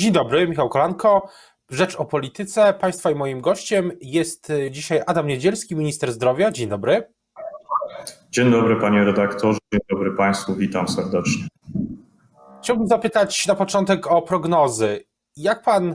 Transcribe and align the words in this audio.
Dzień 0.00 0.12
dobry, 0.12 0.48
Michał 0.48 0.68
Kolanko. 0.68 1.28
Rzecz 1.70 1.96
o 1.96 2.04
polityce. 2.04 2.74
Państwa 2.74 3.10
i 3.10 3.14
moim 3.14 3.40
gościem 3.40 3.92
jest 4.00 4.50
y, 4.50 4.70
dzisiaj 4.70 5.02
Adam 5.06 5.26
Niedzielski, 5.26 5.76
minister 5.76 6.12
zdrowia. 6.12 6.50
Dzień 6.50 6.68
dobry. 6.68 7.12
Dzień 8.30 8.50
dobry 8.50 8.76
panie 8.76 9.04
redaktorze, 9.04 9.58
dzień 9.72 9.80
dobry 9.90 10.16
państwu, 10.16 10.54
witam 10.54 10.88
serdecznie. 10.88 11.48
Chciałbym 12.62 12.86
zapytać 12.86 13.46
na 13.46 13.54
początek 13.54 14.06
o 14.06 14.22
prognozy. 14.22 15.04
Jak 15.36 15.62
pan 15.62 15.94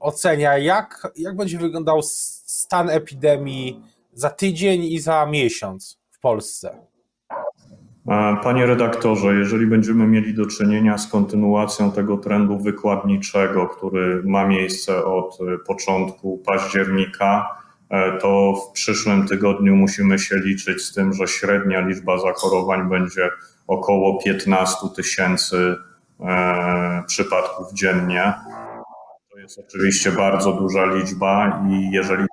ocenia, 0.00 0.58
jak, 0.58 1.12
jak 1.16 1.36
będzie 1.36 1.58
wyglądał 1.58 2.02
stan 2.02 2.90
epidemii 2.90 3.82
za 4.12 4.30
tydzień 4.30 4.84
i 4.84 4.98
za 4.98 5.26
miesiąc 5.26 6.00
w 6.10 6.20
Polsce? 6.20 6.86
Panie 8.42 8.66
redaktorze, 8.66 9.34
jeżeli 9.34 9.66
będziemy 9.66 10.06
mieli 10.06 10.34
do 10.34 10.46
czynienia 10.46 10.98
z 10.98 11.08
kontynuacją 11.08 11.92
tego 11.92 12.16
trendu 12.16 12.58
wykładniczego, 12.58 13.66
który 13.66 14.22
ma 14.24 14.46
miejsce 14.46 15.04
od 15.04 15.38
początku 15.66 16.38
października, 16.38 17.48
e, 17.90 18.18
to 18.18 18.54
w 18.54 18.72
przyszłym 18.72 19.28
tygodniu 19.28 19.76
musimy 19.76 20.18
się 20.18 20.36
liczyć 20.36 20.82
z 20.82 20.94
tym, 20.94 21.12
że 21.12 21.26
średnia 21.26 21.80
liczba 21.80 22.18
zachorowań 22.18 22.88
będzie 22.88 23.30
około 23.66 24.22
15 24.22 24.76
tysięcy 24.96 25.76
e, 26.20 27.02
przypadków 27.06 27.72
dziennie. 27.72 28.34
To 29.32 29.38
jest 29.38 29.58
oczywiście 29.58 30.12
bardzo 30.12 30.52
duża 30.52 30.84
liczba 30.84 31.62
i 31.70 31.90
jeżeli 31.90 32.26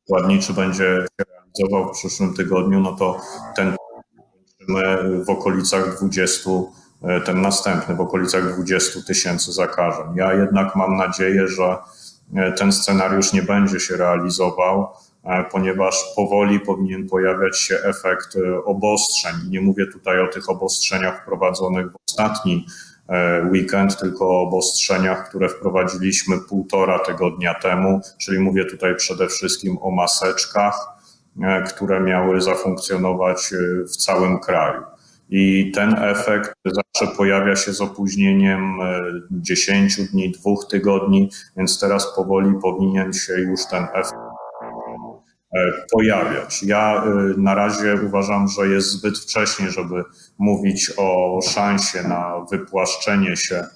wykładniczy 0.00 0.52
będzie 0.52 0.84
się 0.84 1.24
realizował 1.30 1.94
w 1.94 1.98
przyszłym 1.98 2.34
tygodniu, 2.34 2.80
no 2.80 2.92
to 2.92 3.20
ten 3.56 3.76
w 5.24 5.30
okolicach 5.30 5.96
20, 5.96 6.50
e, 7.02 7.20
ten 7.20 7.40
następny 7.40 7.94
w 7.94 8.00
okolicach 8.00 8.54
20 8.54 9.00
tysięcy 9.06 9.52
zakażeń. 9.52 10.06
Ja 10.14 10.34
jednak 10.34 10.76
mam 10.76 10.96
nadzieję, 10.96 11.48
że 11.48 11.76
e, 12.36 12.52
ten 12.52 12.72
scenariusz 12.72 13.32
nie 13.32 13.42
będzie 13.42 13.80
się 13.80 13.96
realizował, 13.96 14.88
e, 15.24 15.44
ponieważ 15.44 16.04
powoli 16.16 16.60
powinien 16.60 17.08
pojawiać 17.08 17.58
się 17.58 17.78
efekt 17.84 18.36
obostrzeń. 18.64 19.34
Nie 19.48 19.60
mówię 19.60 19.86
tutaj 19.86 20.20
o 20.20 20.28
tych 20.28 20.50
obostrzeniach 20.50 21.22
wprowadzonych 21.22 21.92
w 21.92 21.96
ostatni 22.08 22.66
weekend, 23.52 23.98
tylko 23.98 24.28
o 24.28 24.42
obostrzeniach, 24.42 25.28
które 25.28 25.48
wprowadziliśmy 25.48 26.38
półtora 26.38 26.98
tygodnia 26.98 27.54
temu, 27.54 28.00
czyli 28.18 28.38
mówię 28.38 28.64
tutaj 28.64 28.96
przede 28.96 29.28
wszystkim 29.28 29.78
o 29.80 29.90
maseczkach, 29.90 30.99
E, 30.99 30.99
które 31.66 32.00
miały 32.00 32.40
zafunkcjonować 32.40 33.52
e, 33.52 33.84
w 33.84 33.96
całym 33.96 34.38
kraju. 34.38 34.82
I 35.30 35.72
ten 35.74 35.94
efekt 35.98 36.52
zawsze 36.64 37.16
pojawia 37.16 37.56
się 37.56 37.72
z 37.72 37.80
opóźnieniem 37.80 38.78
10 39.30 39.98
e, 39.98 40.02
dni, 40.02 40.30
dwóch 40.30 40.66
tygodni, 40.70 41.30
więc 41.56 41.80
teraz 41.80 42.14
powoli 42.14 42.54
powinien 42.62 43.12
się 43.12 43.32
już 43.32 43.60
ten 43.70 43.84
efekt 43.94 44.20
pojawiać. 45.92 46.62
Ja 46.62 47.04
na 47.36 47.54
razie 47.54 47.98
uważam, 48.06 48.48
że 48.48 48.68
jest 48.68 48.88
zbyt 48.88 49.18
wcześnie, 49.18 49.70
żeby 49.70 50.04
mówić 50.38 50.92
o 50.96 51.40
szansie 51.42 52.02
na 52.02 52.46
wypłaszczenie 52.50 53.36
się 53.36 53.66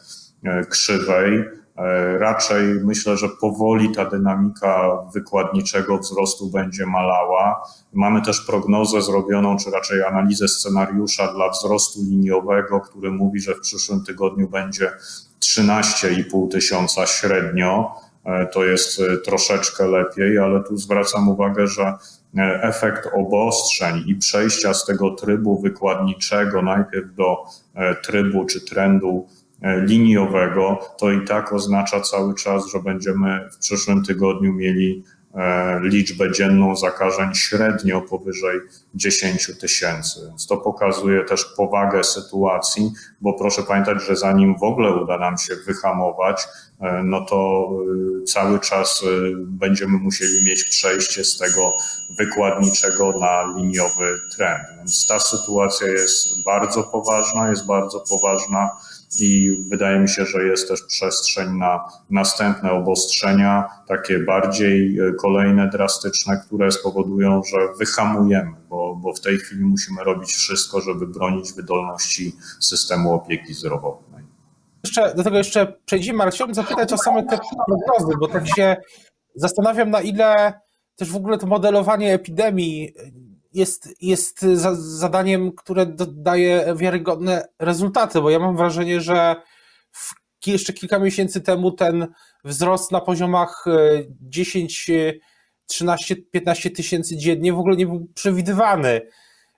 krzywej. 0.71 1.45
E, 1.77 2.19
raczej 2.19 2.65
myślę, 2.85 3.17
że 3.17 3.29
powoli 3.29 3.93
ta 3.93 4.05
dynamika 4.05 4.99
wykładniczego 5.15 5.99
wzrostu 5.99 6.51
będzie 6.51 6.87
malała. 6.87 7.63
Mamy 7.93 8.23
też 8.23 8.41
prognozę 8.41 9.03
zrobioną, 9.03 9.57
czy 9.57 9.71
raczej 9.71 10.03
analizę 10.03 10.49
scenariusza 10.49 11.33
dla 11.33 11.49
wzrostu 11.49 12.01
liniowego, 12.03 12.81
który 12.81 13.11
mówi, 13.11 13.41
że 13.41 13.55
w 13.55 13.61
przyszłym 13.61 14.05
tygodniu 14.05 14.49
będzie 14.49 14.93
13,5 15.41 16.51
tysiąca 16.51 17.07
średnio. 17.07 17.95
E, 18.25 18.47
to 18.47 18.65
jest 18.65 19.01
e, 19.01 19.17
troszeczkę 19.17 19.87
lepiej, 19.87 20.39
ale 20.39 20.63
tu 20.63 20.77
zwracam 20.77 21.29
uwagę, 21.29 21.67
że 21.67 21.95
efekt 22.63 23.09
obostrzeń 23.15 24.05
i 24.07 24.17
przejścia 24.17 24.75
z 24.75 24.85
tego 24.85 25.11
trybu 25.11 25.61
wykładniczego 25.61 26.63
najpierw 26.63 27.15
do 27.15 27.45
trybu 28.03 28.45
czy 28.45 28.61
trendu 28.61 29.27
liniowego, 29.65 30.79
to 30.99 31.11
i 31.11 31.25
tak 31.25 31.53
oznacza 31.53 32.01
cały 32.01 32.35
czas, 32.35 32.67
że 32.67 32.81
będziemy 32.81 33.49
w 33.53 33.59
przyszłym 33.59 34.05
tygodniu 34.05 34.53
mieli 34.53 35.05
e, 35.35 35.81
liczbę 35.83 36.33
dzienną 36.33 36.77
zakażeń 36.77 37.35
średnio 37.35 38.01
powyżej 38.01 38.61
10 38.95 39.51
tysięcy. 39.61 40.21
Więc 40.29 40.47
to 40.47 40.57
pokazuje 40.57 41.25
też 41.25 41.45
powagę 41.45 42.05
sytuacji, 42.05 42.93
bo 43.21 43.33
proszę 43.33 43.63
pamiętać, 43.63 44.03
że 44.03 44.17
zanim 44.17 44.59
w 44.59 44.63
ogóle 44.63 44.93
uda 45.03 45.19
nam 45.19 45.39
się 45.39 45.55
wyhamować, 45.67 46.47
e, 46.81 47.03
no 47.03 47.21
to 47.21 47.69
cały 48.27 48.61
czas 48.61 49.05
będziemy 49.37 49.99
musieli 49.99 50.45
mieć 50.45 50.65
przejście 50.65 51.25
z 51.25 51.39
tego 51.39 51.73
wykładniczego 52.19 53.13
na 53.21 53.55
liniowy 53.57 54.19
trend. 54.37 54.63
Więc 54.79 55.07
ta 55.07 55.21
sytuacja 55.21 55.87
jest 55.87 56.45
bardzo 56.45 56.83
poważna, 56.83 57.51
jest 57.51 57.67
bardzo 57.67 58.01
poważna 58.01 58.71
i 59.21 59.57
wydaje 59.71 59.99
mi 59.99 60.09
się, 60.09 60.25
że 60.25 60.45
jest 60.45 60.69
też 60.69 60.83
przestrzeń 60.83 61.59
na 61.59 61.85
następne 62.11 62.73
obostrzenia, 62.73 63.69
takie 63.89 64.19
bardziej 64.19 64.99
e, 64.99 65.13
kolejne, 65.13 65.69
drastyczne, 65.69 66.43
które 66.47 66.73
spowodują, 66.73 67.43
że 67.43 67.57
wyhamujemy, 67.79 68.57
bo, 68.69 68.97
bo 68.97 69.15
w 69.15 69.21
tej 69.21 69.39
chwili 69.39 69.65
musimy 69.65 70.05
robić 70.05 70.33
wszystko, 70.33 70.81
żeby 70.81 71.07
bronić 71.07 71.53
wydolności 71.53 72.33
systemu 72.61 73.13
opieki 73.13 73.55
zdrowotnej. 73.55 74.25
Jeszcze, 74.85 75.15
do 75.15 75.25
tego 75.25 75.37
jeszcze 75.37 75.75
przejdziemy, 75.87 76.23
ale 76.23 76.31
chciałbym 76.31 76.55
zapytać 76.55 76.93
o 76.93 76.99
same 76.99 77.23
te 77.23 77.39
prognozy, 77.67 78.17
bo 78.21 78.29
tak 78.29 78.49
się 78.57 78.77
zastanawiam, 79.35 79.91
na 79.91 80.01
ile 80.01 80.53
też 80.97 81.11
w 81.11 81.17
ogóle 81.17 81.39
to 81.39 81.47
modelowanie 81.47 82.15
epidemii 82.15 82.95
jest, 83.55 83.95
jest 84.01 84.43
zadaniem, 84.77 85.53
które 85.53 85.87
daje 86.09 86.75
wiarygodne 86.77 87.49
rezultaty, 87.59 88.21
bo 88.21 88.31
ja 88.31 88.39
mam 88.39 88.57
wrażenie, 88.57 89.01
że 89.01 89.37
jeszcze 90.47 90.73
kilka 90.73 90.99
miesięcy 90.99 91.41
temu 91.41 91.73
ten 91.73 92.07
wzrost 92.45 92.93
na 92.93 93.01
poziomach 93.01 93.65
10, 94.21 94.91
13, 95.67 96.17
15 96.17 96.71
tysięcy 96.71 97.17
dziennie 97.17 97.53
w 97.53 97.59
ogóle 97.59 97.77
nie 97.77 97.87
był 97.87 98.09
przewidywany. 98.15 98.89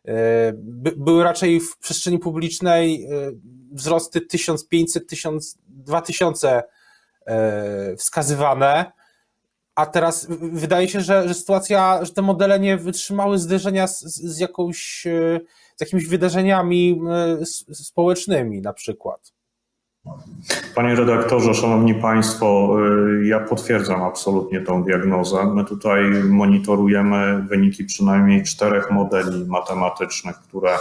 E, 0.04 0.52
by, 0.54 0.92
były 0.96 1.24
raczej 1.24 1.60
w 1.60 1.78
przestrzeni 1.78 2.18
publicznej 2.18 3.04
e, 3.04 3.08
wzrosty 3.72 4.20
1500, 4.20 5.08
1000, 5.08 5.58
2000 5.68 6.62
wskazywane 7.98 8.92
a 9.76 9.86
teraz 9.86 10.26
wydaje 10.52 10.88
się, 10.88 11.00
że, 11.00 11.28
że 11.28 11.34
sytuacja, 11.34 12.04
że 12.04 12.12
te 12.12 12.22
modele 12.22 12.60
nie 12.60 12.76
wytrzymały 12.76 13.38
zderzenia 13.38 13.86
z, 13.86 14.00
z, 14.04 14.38
jakąś, 14.38 15.06
e, 15.06 15.40
z 15.76 15.80
jakimiś 15.80 16.06
wydarzeniami 16.06 17.00
e, 17.10 17.46
społecznymi 17.74 18.60
na 18.62 18.72
przykład. 18.72 19.32
Panie 20.74 20.94
redaktorze, 20.94 21.54
szanowni 21.54 21.94
państwo, 21.94 22.76
e, 23.22 23.26
ja 23.26 23.40
potwierdzam 23.40 24.02
absolutnie 24.02 24.60
tą 24.60 24.84
diagnozę. 24.84 25.46
My 25.54 25.64
tutaj 25.64 26.02
monitorujemy 26.24 27.42
wyniki 27.42 27.84
przynajmniej 27.84 28.42
czterech 28.42 28.90
modeli 28.90 29.44
matematycznych, 29.46 30.36
które 30.36 30.78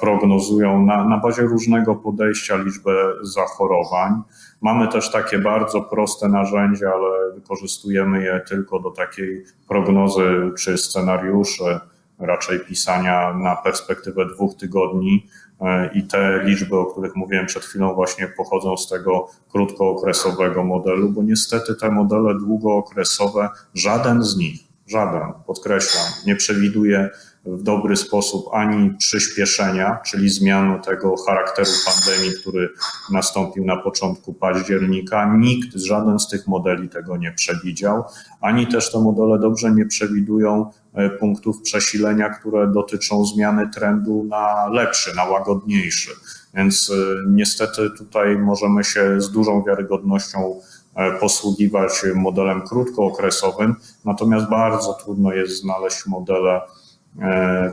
prognozują 0.00 0.86
na, 0.86 1.04
na 1.04 1.18
bazie 1.18 1.42
różnego 1.42 1.94
podejścia 1.96 2.56
liczbę 2.56 2.92
zachorowań. 3.22 4.22
Mamy 4.60 4.88
też 4.88 5.10
takie 5.10 5.38
bardzo 5.38 5.80
proste 5.80 6.28
narzędzia, 6.28 6.92
ale 6.94 7.34
wykorzystujemy 7.34 8.24
je 8.24 8.40
tylko 8.48 8.80
do 8.80 8.90
takiej 8.90 9.44
prognozy 9.68 10.22
czy 10.58 10.78
scenariuszy, 10.78 11.80
raczej 12.18 12.60
pisania 12.60 13.34
na 13.34 13.56
perspektywę 13.56 14.26
dwóch 14.26 14.56
tygodni. 14.56 15.26
E, 15.60 15.90
I 15.94 16.02
te 16.02 16.44
liczby, 16.44 16.76
o 16.76 16.86
których 16.86 17.16
mówiłem 17.16 17.46
przed 17.46 17.64
chwilą, 17.64 17.94
właśnie 17.94 18.28
pochodzą 18.28 18.76
z 18.76 18.88
tego 18.88 19.28
krótkookresowego 19.52 20.64
modelu, 20.64 21.08
bo 21.08 21.22
niestety 21.22 21.74
te 21.74 21.90
modele 21.90 22.34
długookresowe, 22.34 23.48
żaden 23.74 24.22
z 24.22 24.36
nich, 24.36 24.60
żaden, 24.86 25.32
podkreślam, 25.46 26.04
nie 26.26 26.36
przewiduje 26.36 27.10
w 27.56 27.62
dobry 27.62 27.96
sposób 27.96 28.46
ani 28.52 28.90
przyspieszenia, 28.98 29.98
czyli 30.06 30.28
zmiany 30.28 30.80
tego 30.80 31.14
charakteru 31.26 31.70
pandemii, 31.86 32.32
który 32.40 32.68
nastąpił 33.12 33.64
na 33.64 33.76
początku 33.76 34.34
października. 34.34 35.34
Nikt, 35.38 35.76
żaden 35.76 36.18
z 36.18 36.28
tych 36.28 36.46
modeli 36.46 36.88
tego 36.88 37.16
nie 37.16 37.32
przewidział, 37.32 38.04
ani 38.40 38.66
też 38.66 38.92
te 38.92 39.00
modele 39.00 39.38
dobrze 39.38 39.70
nie 39.70 39.86
przewidują 39.86 40.70
e, 40.94 41.10
punktów 41.10 41.62
przesilenia, 41.62 42.28
które 42.28 42.72
dotyczą 42.72 43.24
zmiany 43.24 43.70
trendu 43.74 44.24
na 44.24 44.68
lepszy, 44.68 45.16
na 45.16 45.24
łagodniejszy. 45.24 46.10
Więc 46.54 46.90
e, 46.90 46.94
niestety 47.28 47.90
tutaj 47.98 48.38
możemy 48.38 48.84
się 48.84 49.20
z 49.20 49.30
dużą 49.30 49.64
wiarygodnością 49.64 50.60
e, 50.94 51.18
posługiwać 51.18 51.92
modelem 52.14 52.62
krótkookresowym, 52.62 53.74
natomiast 54.04 54.46
bardzo 54.46 54.94
trudno 54.94 55.32
jest 55.32 55.60
znaleźć 55.60 56.06
modele 56.06 56.60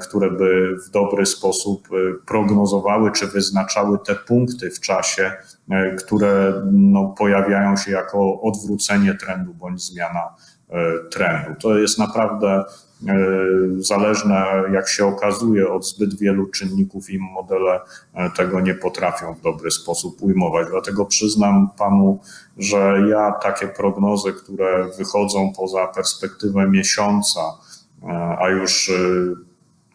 które 0.01 0.31
by 0.31 0.77
w 0.87 0.89
dobry 0.89 1.25
sposób 1.25 1.87
prognozowały 2.25 3.11
czy 3.11 3.27
wyznaczały 3.27 3.99
te 3.99 4.15
punkty 4.15 4.71
w 4.71 4.79
czasie, 4.79 5.31
które 5.97 6.53
no, 6.71 7.15
pojawiają 7.17 7.75
się 7.75 7.91
jako 7.91 8.41
odwrócenie 8.41 9.13
trendu 9.13 9.53
bądź 9.53 9.83
zmiana 9.83 10.35
trendu. 11.11 11.51
To 11.59 11.77
jest 11.77 11.99
naprawdę 11.99 12.63
E, 13.07 13.15
zależne, 13.77 14.45
jak 14.73 14.89
się 14.89 15.05
okazuje, 15.05 15.69
od 15.69 15.87
zbyt 15.87 16.19
wielu 16.19 16.47
czynników 16.47 17.09
i 17.09 17.19
modele 17.19 17.79
e, 18.13 18.29
tego 18.29 18.59
nie 18.59 18.75
potrafią 18.75 19.33
w 19.33 19.41
dobry 19.41 19.71
sposób 19.71 20.21
ujmować. 20.21 20.67
Dlatego 20.71 21.05
przyznam 21.05 21.69
panu, 21.77 22.19
że 22.57 22.97
ja 23.09 23.31
takie 23.31 23.67
prognozy, 23.67 24.33
które 24.33 24.87
wychodzą 24.97 25.53
poza 25.57 25.87
perspektywę 25.87 26.69
miesiąca, 26.69 27.39
e, 27.39 27.74
a 28.39 28.49
już 28.49 28.91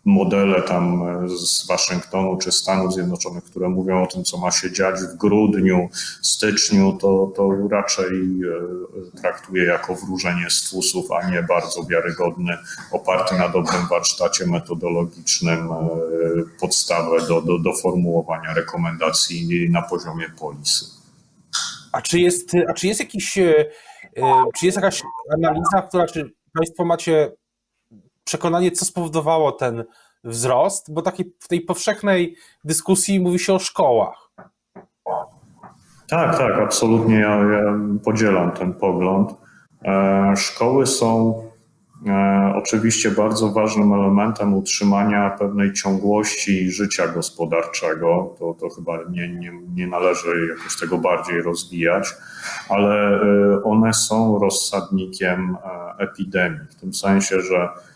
modele 0.04 0.62
tam 0.62 1.04
z 1.28 1.66
Waszyngtonu 1.66 2.38
czy 2.38 2.52
Stanów 2.52 2.94
Zjednoczonych, 2.94 3.44
które 3.44 3.68
mówią 3.68 4.02
o 4.02 4.06
tym, 4.06 4.24
co 4.24 4.38
ma 4.38 4.50
się 4.50 4.72
dziać 4.72 5.00
w 5.00 5.16
grudniu, 5.16 5.88
styczniu, 6.22 6.98
to, 7.00 7.32
to 7.36 7.68
raczej 7.70 8.06
e, 8.06 9.20
traktuję 9.20 9.64
jako 9.64 9.94
wróżenie 9.94 10.50
z 10.50 10.70
fusów, 10.70 11.12
a 11.12 11.30
nie 11.30 11.42
bardzo 11.42 11.84
wiarygodny, 11.84 12.56
oparty 12.92 13.34
na 13.34 13.48
dobrym 13.48 13.88
warsztacie 13.90 14.46
metodologicznym 14.46 15.72
e, 15.72 15.88
podstawę 16.60 17.26
do, 17.28 17.42
do, 17.42 17.58
do 17.58 17.72
formułowania 17.82 18.54
rekomendacji 18.54 19.70
na 19.70 19.82
poziomie 19.82 20.26
polisy. 20.38 20.84
A 21.92 22.02
czy 22.02 22.20
jest, 22.20 22.50
a 22.68 22.72
czy 22.74 22.86
jest 22.86 23.00
jakiś, 23.00 23.38
e, 23.38 23.64
czy 24.58 24.66
jest 24.66 24.76
jakaś 24.76 25.02
analiza, 25.34 25.82
która, 25.88 26.06
czy 26.06 26.30
Państwo 26.54 26.84
macie 26.84 27.32
przekonanie, 28.30 28.70
co 28.70 28.84
spowodowało 28.84 29.52
ten 29.52 29.84
wzrost, 30.24 30.94
bo 30.94 31.02
w 31.40 31.48
tej 31.48 31.60
powszechnej 31.60 32.36
dyskusji 32.64 33.20
mówi 33.20 33.38
się 33.38 33.54
o 33.54 33.58
szkołach. 33.58 34.30
Tak, 36.08 36.38
tak, 36.38 36.58
absolutnie 36.58 37.14
ja, 37.14 37.36
ja 37.36 37.78
podzielam 38.04 38.52
ten 38.52 38.74
pogląd. 38.74 39.34
E, 39.84 40.34
szkoły 40.36 40.86
są 40.86 41.42
e, 42.06 42.52
oczywiście 42.56 43.10
bardzo 43.10 43.48
ważnym 43.48 43.92
elementem 43.92 44.54
utrzymania 44.54 45.30
pewnej 45.30 45.72
ciągłości 45.72 46.70
życia 46.70 47.08
gospodarczego. 47.08 48.34
To, 48.38 48.54
to 48.60 48.68
chyba 48.68 48.98
nie, 49.10 49.28
nie, 49.28 49.52
nie 49.74 49.86
należy 49.86 50.28
jakoś 50.56 50.80
tego 50.80 50.98
bardziej 50.98 51.42
rozwijać, 51.42 52.14
ale 52.68 53.20
e, 53.20 53.62
one 53.64 53.94
są 53.94 54.38
rozsadnikiem 54.38 55.56
epidemii, 55.98 56.68
w 56.70 56.74
tym 56.74 56.94
sensie, 56.94 57.40
że 57.40 57.68
E, 57.68 57.89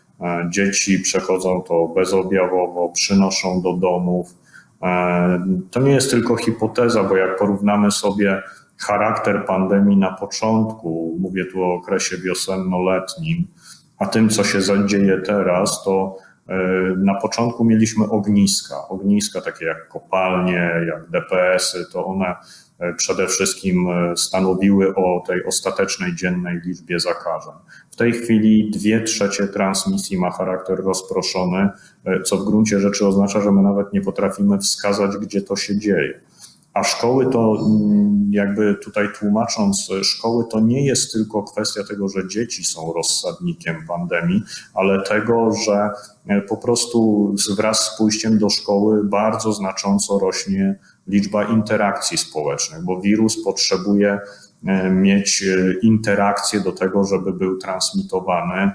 dzieci 0.50 0.98
przechodzą 0.98 1.62
to 1.62 1.88
bezobjawowo, 1.88 2.88
przynoszą 2.88 3.62
do 3.62 3.72
domów. 3.72 4.34
E, 4.82 5.46
to 5.70 5.80
nie 5.80 5.92
jest 5.92 6.10
tylko 6.10 6.36
hipoteza, 6.36 7.04
bo 7.04 7.16
jak 7.16 7.38
porównamy 7.38 7.90
sobie 7.90 8.42
charakter 8.78 9.44
pandemii 9.46 9.96
na 9.96 10.12
początku, 10.12 11.16
mówię 11.20 11.44
tu 11.44 11.62
o 11.62 11.74
okresie 11.74 12.18
wiosenno-letnim, 12.18 13.44
a 13.98 14.06
tym, 14.06 14.28
co 14.28 14.44
się 14.44 14.58
dzieje 14.86 15.18
teraz, 15.18 15.84
to 15.84 16.16
e, 16.48 16.56
na 16.96 17.14
początku 17.14 17.64
mieliśmy 17.64 18.10
ogniska. 18.10 18.88
Ogniska 18.88 19.40
takie 19.40 19.64
jak 19.64 19.88
kopalnie, 19.88 20.70
jak 20.88 21.10
DPS-y, 21.10 21.86
to 21.92 22.06
one 22.06 22.34
przede 22.96 23.26
wszystkim 23.26 23.86
stanowiły 24.16 24.94
o 24.94 25.24
tej 25.26 25.44
ostatecznej 25.44 26.14
dziennej 26.14 26.60
liczbie 26.64 27.00
zakażeń. 27.00 27.54
W 27.94 27.96
tej 27.96 28.12
chwili 28.12 28.70
dwie 28.70 29.02
trzecie 29.02 29.46
transmisji 29.46 30.18
ma 30.18 30.30
charakter 30.30 30.78
rozproszony, 30.78 31.68
e, 32.04 32.22
co 32.22 32.36
w 32.36 32.44
gruncie 32.44 32.80
rzeczy 32.80 33.06
oznacza, 33.06 33.40
że 33.40 33.52
my 33.52 33.62
nawet 33.62 33.92
nie 33.92 34.00
potrafimy 34.00 34.58
wskazać, 34.58 35.16
gdzie 35.16 35.42
to 35.42 35.56
się 35.56 35.78
dzieje. 35.78 36.20
A 36.72 36.84
szkoły 36.84 37.30
to, 37.32 37.56
mm, 37.66 38.28
jakby 38.32 38.74
tutaj 38.74 39.08
tłumacząc, 39.18 39.88
szkoły 40.02 40.44
to 40.50 40.60
nie 40.60 40.86
jest 40.86 41.12
tylko 41.12 41.42
kwestia 41.42 41.84
tego, 41.84 42.08
że 42.08 42.28
dzieci 42.28 42.64
są 42.64 42.92
rozsadnikiem 42.92 43.86
pandemii, 43.88 44.42
ale 44.74 45.02
tego, 45.02 45.50
że 45.66 45.90
e, 46.26 46.40
po 46.40 46.56
prostu 46.56 47.30
wraz 47.56 47.80
z 47.80 47.98
pójściem 47.98 48.38
do 48.38 48.50
szkoły 48.50 49.04
bardzo 49.04 49.52
znacząco 49.52 50.18
rośnie 50.18 50.78
liczba 51.06 51.44
interakcji 51.44 52.18
społecznych, 52.18 52.84
bo 52.84 53.00
wirus 53.00 53.44
potrzebuje 53.44 54.18
E, 54.66 54.90
mieć 54.90 55.42
e, 55.42 55.72
interakcję 55.82 56.60
do 56.60 56.72
tego, 56.72 57.04
żeby 57.04 57.32
był 57.32 57.58
transmitowany, 57.58 58.72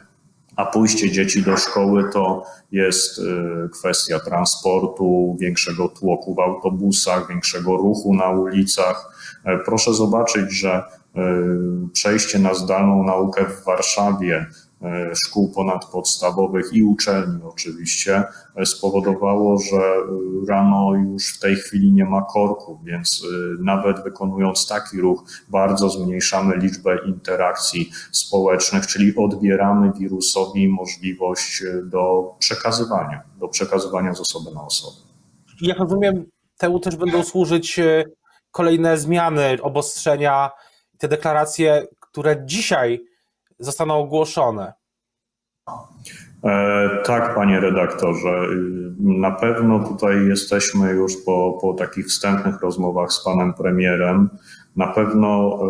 a 0.56 0.66
pójście 0.66 1.12
dzieci 1.12 1.44
do 1.44 1.58
szkoły 1.58 2.10
to 2.14 2.44
jest 2.72 3.20
e, 3.20 3.24
kwestia 3.70 4.20
transportu, 4.20 5.38
większego 5.40 5.88
tłoku 5.88 6.36
w 6.36 6.40
autobusach, 6.40 7.30
większego 7.30 7.78
ruchu 7.78 8.14
na 8.14 8.30
ulicach. 8.30 9.16
Proszę 9.66 9.94
zobaczyć, 9.94 10.52
że 10.52 10.84
przejście 11.94 12.40
na 12.40 12.54
zdalną 12.54 13.04
naukę 13.04 13.46
w 13.46 13.66
Warszawie 13.66 14.46
szkół 15.26 15.52
ponadpodstawowych 15.52 16.74
i 16.74 16.84
uczelni 16.84 17.44
oczywiście 17.44 18.24
e, 18.56 18.66
spowodowało, 18.66 19.60
że 19.60 19.78
e, 19.78 20.02
rano 20.50 20.94
już 20.96 21.34
w 21.34 21.40
tej 21.40 21.56
chwili 21.56 21.94
nie 21.94 22.06
ma 22.06 22.22
korków, 22.22 22.84
więc 22.84 23.24
nawet 23.60 24.04
wykonując 24.04 24.68
taki 24.68 25.02
ruch 25.02 25.24
bardzo 25.50 25.90
zmniejszamy 25.90 26.58
liczbę 26.58 26.98
interakcji 27.06 27.92
społecznych, 28.12 28.88
czyli 28.88 29.16
odbieramy 29.16 29.92
wirusowi 30.00 30.68
możliwość 30.68 31.64
do 31.84 32.34
przekazywania, 32.40 33.22
do 33.40 33.48
przekazywania 33.48 34.14
z 34.14 34.20
osoby 34.20 34.56
na 34.56 34.64
osobę. 34.64 34.98
Jak 35.62 35.80
rozumiem, 35.80 36.26
temu 36.58 36.80
też 36.80 36.96
będą 36.96 37.24
służyć 37.24 37.80
kolejne 38.52 38.98
zmiany, 38.98 39.58
obostrzenia, 39.62 40.50
te 40.98 41.08
deklaracje, 41.08 41.88
które 42.00 42.46
dzisiaj 42.46 43.09
zostaną 43.60 44.00
ogłoszone. 44.00 44.74
E, 46.44 46.90
tak, 47.06 47.36
panie 47.36 47.60
redaktorze. 47.60 48.48
Na 49.00 49.32
pewno 49.32 49.80
tutaj 49.80 50.28
jesteśmy 50.28 50.92
już 50.92 51.14
po, 51.26 51.58
po 51.62 51.74
takich 51.74 52.08
wstępnych 52.08 52.62
rozmowach 52.62 53.14
z 53.14 53.24
panem 53.24 53.54
premierem. 53.54 54.30
Na 54.76 54.88
pewno 54.88 55.60
e, 55.62 55.68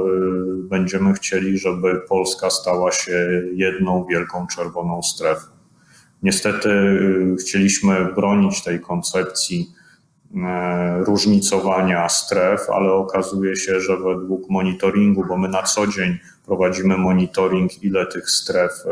będziemy 0.69 1.13
chcieli, 1.13 1.57
żeby 1.57 2.01
Polska 2.09 2.49
stała 2.49 2.91
się 2.91 3.43
jedną 3.53 4.05
wielką 4.05 4.47
czerwoną 4.47 5.03
strefą. 5.03 5.47
Niestety 6.23 6.69
e, 6.69 7.35
chcieliśmy 7.35 8.05
bronić 8.15 8.63
tej 8.63 8.79
koncepcji 8.79 9.67
różnicowania 10.99 12.09
stref, 12.09 12.69
ale 12.69 12.91
okazuje 12.93 13.55
się, 13.55 13.79
że 13.79 13.97
według 13.97 14.49
monitoringu, 14.49 15.25
bo 15.27 15.37
my 15.37 15.47
na 15.47 15.63
co 15.63 15.87
dzień 15.87 16.17
Prowadzimy 16.49 16.97
monitoring, 16.97 17.83
ile 17.83 18.05
tych 18.05 18.29
stref 18.29 18.71
e, 18.71 18.89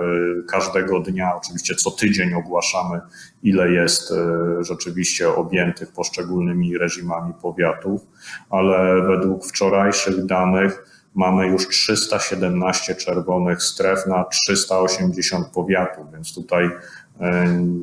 każdego 0.48 1.00
dnia, 1.00 1.36
oczywiście 1.36 1.76
co 1.76 1.92
tydzień 1.92 2.34
ogłaszamy, 2.34 3.02
ile 3.44 3.72
jest 3.72 4.12
e, 4.12 4.64
rzeczywiście 4.64 5.30
objętych 5.30 5.92
poszczególnymi 5.92 6.78
reżimami 6.78 7.34
powiatów, 7.42 8.02
ale 8.50 9.02
według 9.02 9.46
wczorajszych 9.46 10.26
danych 10.26 10.86
mamy 11.16 11.48
już 11.48 11.68
317 11.68 12.96
czerwonych 12.96 13.64
stref 13.64 14.08
na 14.08 14.24
380 14.24 15.48
powiatów, 15.48 16.12
więc 16.14 16.36
tutaj 16.36 16.70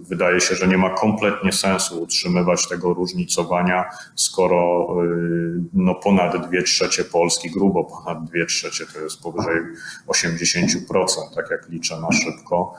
Wydaje 0.08 0.40
się, 0.40 0.54
że 0.54 0.68
nie 0.68 0.78
ma 0.78 0.90
kompletnie 0.90 1.52
sensu 1.52 2.02
utrzymywać 2.02 2.68
tego 2.68 2.94
różnicowania, 2.94 3.84
skoro 4.14 4.88
y, 5.04 5.60
no 5.72 5.94
ponad 5.94 6.50
2 6.50 6.62
trzecie 6.64 7.04
Polski, 7.04 7.50
grubo 7.50 7.84
ponad 7.84 8.24
2 8.24 8.46
trzecie, 8.48 8.86
to 8.94 9.00
jest 9.00 9.22
powyżej 9.22 9.60
80%, 10.06 11.06
tak 11.34 11.50
jak 11.50 11.68
liczę 11.68 12.00
na 12.00 12.12
szybko, 12.12 12.74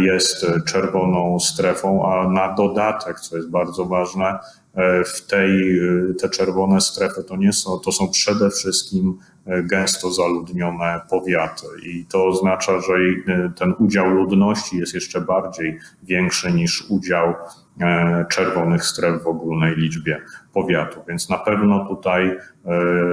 jest 0.00 0.46
czerwoną 0.66 1.40
strefą, 1.40 2.12
a 2.12 2.28
na 2.28 2.52
dodatek, 2.54 3.20
co 3.20 3.36
jest 3.36 3.50
bardzo 3.50 3.84
ważne, 3.84 4.38
e, 4.74 5.04
w 5.04 5.26
tej, 5.26 5.80
te 6.20 6.28
czerwone 6.28 6.80
strefy 6.80 7.24
to 7.24 7.36
nie 7.36 7.52
są, 7.52 7.78
to 7.78 7.92
są 7.92 8.08
przede 8.08 8.50
wszystkim 8.50 9.18
gęsto 9.46 10.10
zaludnione 10.10 11.00
powiaty 11.10 11.66
i 11.82 12.04
to 12.04 12.26
oznacza, 12.26 12.80
że 12.80 12.92
e, 12.92 13.52
ten 13.56 13.74
udział 13.78 14.10
ludności 14.10 14.76
jest 14.76 14.94
jeszcze 14.94 15.20
bardziej 15.20 15.78
większy 16.02 16.52
niż 16.52 16.90
udział 16.90 17.34
e, 17.80 18.26
czerwonych 18.30 18.84
stref 18.84 19.22
w 19.22 19.26
ogólnej 19.26 19.76
liczbie 19.76 20.20
powiatów. 20.52 21.02
Więc 21.08 21.28
na 21.28 21.38
pewno 21.38 21.84
tutaj 21.88 22.26
e, 22.26 22.38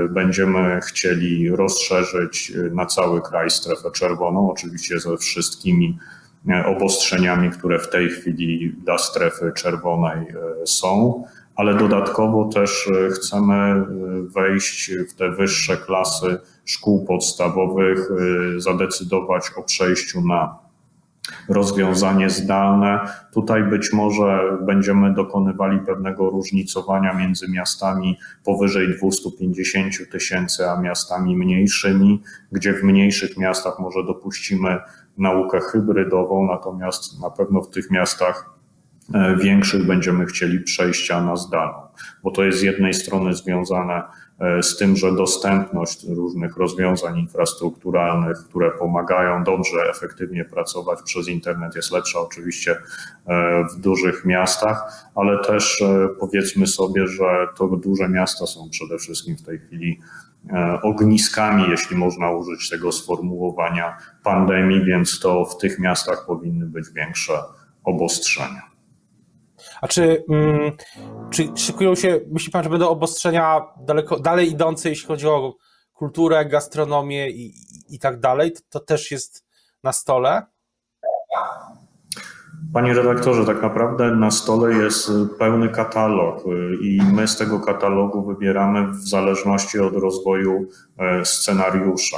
będziemy 0.09 0.79
chcieli 0.81 1.49
rozszerzyć 1.49 2.53
na 2.71 2.85
cały 2.85 3.21
kraj 3.21 3.49
strefę 3.49 3.91
czerwoną, 3.91 4.51
oczywiście 4.51 4.99
ze 4.99 5.17
wszystkimi 5.17 5.97
obostrzeniami, 6.65 7.49
które 7.49 7.79
w 7.79 7.89
tej 7.89 8.09
chwili 8.09 8.73
dla 8.83 8.97
strefy 8.97 9.51
czerwonej 9.55 10.25
są 10.65 11.23
ale 11.57 11.75
dodatkowo 11.75 12.45
też 12.45 12.87
e, 12.87 13.09
chcemy 13.09 13.53
e, 13.53 13.85
wejść 14.35 14.91
w 15.09 15.13
te 15.13 15.31
wyższe 15.31 15.77
klasy 15.77 16.37
szkół 16.65 17.05
podstawowych, 17.05 17.99
e, 18.11 18.59
zadecydować 18.59 19.43
o 19.55 19.63
przejściu 19.63 20.21
na 20.21 20.55
rozwiązanie 21.49 22.29
zdalne. 22.29 22.99
Tutaj 23.33 23.63
być 23.63 23.93
może 23.93 24.57
będziemy 24.61 25.13
dokonywali 25.13 25.79
pewnego 25.79 26.29
różnicowania 26.29 27.13
między 27.13 27.51
miastami 27.51 28.17
powyżej 28.43 28.97
250 28.97 30.09
tysięcy, 30.11 30.69
a 30.69 30.81
miastami 30.81 31.37
mniejszymi, 31.37 32.21
gdzie 32.51 32.73
w 32.73 32.83
mniejszych 32.83 33.37
miastach 33.37 33.79
może 33.79 34.03
dopuścimy 34.03 34.79
naukę 35.17 35.59
hybrydową, 35.71 36.45
natomiast 36.45 37.21
na 37.21 37.29
pewno 37.29 37.61
w 37.61 37.69
tych 37.69 37.91
miastach 37.91 38.49
e, 39.13 39.35
większych 39.35 39.87
będziemy 39.87 40.25
chcieli 40.25 40.59
przejścia 40.59 41.21
na 41.21 41.35
zdalną, 41.35 41.79
bo 42.23 42.31
to 42.31 42.43
jest 42.43 42.59
z 42.59 42.61
jednej 42.61 42.93
strony 42.93 43.33
związane 43.33 44.03
E, 44.39 44.63
z 44.63 44.77
tym, 44.77 44.95
że 44.95 45.15
dostępność 45.15 46.03
różnych 46.03 46.57
rozwiązań 46.57 47.19
infrastrukturalnych, 47.19 48.37
które 48.37 48.71
pomagają 48.71 49.43
dobrze, 49.43 49.77
efektywnie 49.89 50.45
pracować 50.45 50.99
przez 51.03 51.27
internet 51.27 51.75
jest 51.75 51.91
lepsza 51.91 52.19
oczywiście 52.19 52.71
e, 53.27 53.63
w 53.63 53.79
dużych 53.79 54.25
miastach, 54.25 55.07
ale 55.15 55.39
też 55.43 55.83
powiedzmy 56.19 56.67
sobie, 56.67 57.07
że 57.07 57.47
to 57.57 57.67
duże 57.67 58.09
miasta 58.09 58.45
są 58.45 58.69
przede 58.69 58.97
wszystkim 58.97 59.37
w 59.37 59.43
tej 59.43 59.59
chwili 59.59 59.99
ogniskami, 60.83 61.63
jeśli 61.69 61.97
można 61.97 62.31
użyć 62.31 62.69
tego 62.69 62.91
sformułowania 62.91 63.97
pandemii, 64.23 64.85
więc 64.85 65.19
to 65.19 65.45
w 65.45 65.57
tych 65.57 65.79
miastach 65.79 66.25
powinny 66.25 66.65
być 66.65 66.85
większe 66.95 67.33
obostrzenia. 67.83 68.61
A 69.81 69.87
czy, 69.87 70.23
mm, 70.29 70.71
czy 71.31 71.47
szykują 71.55 71.95
się, 71.95 72.19
myśli 72.31 72.51
pan, 72.51 72.63
że 72.63 72.69
będą 72.69 72.89
obostrzenia 72.89 73.61
daleko, 73.81 74.19
dalej 74.19 74.51
idące, 74.51 74.89
jeśli 74.89 75.07
chodzi 75.07 75.27
o 75.27 75.55
kulturę, 75.93 76.45
gastronomię 76.45 77.29
i, 77.29 77.45
i, 77.45 77.95
i 77.95 77.99
tak 77.99 78.19
dalej? 78.19 78.51
To, 78.51 78.61
to 78.69 78.79
też 78.79 79.11
jest 79.11 79.45
na 79.83 79.93
stole? 79.93 80.41
Panie 82.73 82.93
redaktorze, 82.93 83.45
tak 83.45 83.61
naprawdę 83.61 84.15
na 84.15 84.31
stole 84.31 84.73
jest 84.73 85.11
pełny 85.39 85.69
katalog 85.69 86.43
i 86.81 87.01
my 87.13 87.27
z 87.27 87.37
tego 87.37 87.59
katalogu 87.59 88.25
wybieramy 88.25 88.87
w 88.87 88.95
zależności 88.95 89.79
od 89.79 89.93
rozwoju 89.93 90.67
e, 90.97 91.25
scenariusza. 91.25 92.17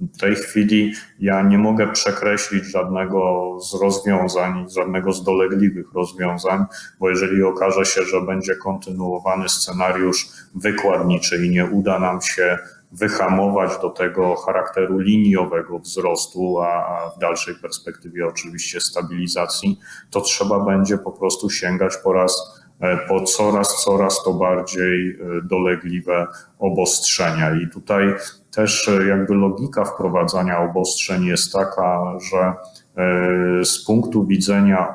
W 0.00 0.18
tej 0.20 0.34
chwili 0.34 0.92
ja 1.20 1.42
nie 1.42 1.58
mogę 1.58 1.92
przekreślić 1.92 2.64
żadnego 2.64 3.50
z 3.60 3.74
rozwiązań, 3.82 4.66
żadnego 4.76 5.12
z 5.12 5.24
dolegliwych 5.24 5.92
rozwiązań, 5.94 6.64
bo 7.00 7.10
jeżeli 7.10 7.42
okaże 7.42 7.84
się, 7.84 8.02
że 8.02 8.20
będzie 8.20 8.54
kontynuowany 8.56 9.48
scenariusz 9.48 10.28
wykładniczy 10.54 11.46
i 11.46 11.50
nie 11.50 11.66
uda 11.66 11.98
nam 11.98 12.20
się 12.20 12.58
wyhamować 12.92 13.70
do 13.82 13.90
tego 13.90 14.36
charakteru 14.36 14.98
liniowego 14.98 15.78
wzrostu, 15.78 16.60
a 16.60 17.10
w 17.16 17.18
dalszej 17.18 17.54
perspektywie 17.54 18.26
oczywiście 18.26 18.80
stabilizacji, 18.80 19.78
to 20.10 20.20
trzeba 20.20 20.64
będzie 20.64 20.98
po 20.98 21.12
prostu 21.12 21.50
sięgać 21.50 21.96
po 22.04 22.12
raz 22.12 22.62
e, 22.80 22.96
po 22.96 23.20
coraz, 23.20 23.84
coraz 23.84 24.22
to 24.24 24.34
bardziej 24.34 25.10
e, 25.10 25.16
dolegliwe 25.42 26.26
obostrzenia. 26.58 27.54
I 27.54 27.68
tutaj 27.68 28.14
też 28.50 28.88
e, 28.88 29.06
jakby 29.06 29.34
logika 29.34 29.84
wprowadzania 29.84 30.58
obostrzeń 30.58 31.24
jest 31.24 31.52
taka, 31.52 32.18
że 32.30 32.54
z 33.64 33.84
punktu 33.84 34.26
widzenia 34.26 34.94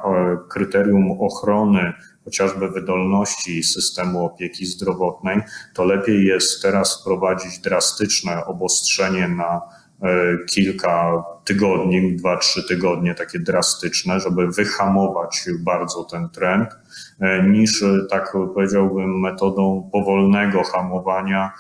kryterium 0.50 1.22
ochrony 1.22 1.94
chociażby 2.26 2.70
wydolności 2.70 3.64
systemu 3.64 4.26
opieki 4.26 4.66
zdrowotnej, 4.66 5.42
to 5.74 5.84
lepiej 5.84 6.26
jest 6.26 6.62
teraz 6.62 7.02
wprowadzić 7.02 7.60
drastyczne 7.60 8.46
obostrzenie 8.46 9.28
na 9.28 9.62
e, 10.02 10.38
kilka 10.46 11.24
tygodni, 11.46 12.16
dwa, 12.16 12.38
trzy 12.38 12.68
tygodnie, 12.68 13.16
takie 13.16 13.40
drastyczne, 13.40 14.20
żeby 14.20 14.48
wyhamować 14.48 15.46
bardzo 15.60 16.04
ten 16.04 16.30
trend, 16.30 16.70
e, 17.20 17.44
niż 17.44 17.84
e, 17.84 18.06
tak 18.10 18.38
powiedziałbym 18.54 19.20
metodą 19.20 19.90
powolnego 19.92 20.64
hamowania 20.64 21.52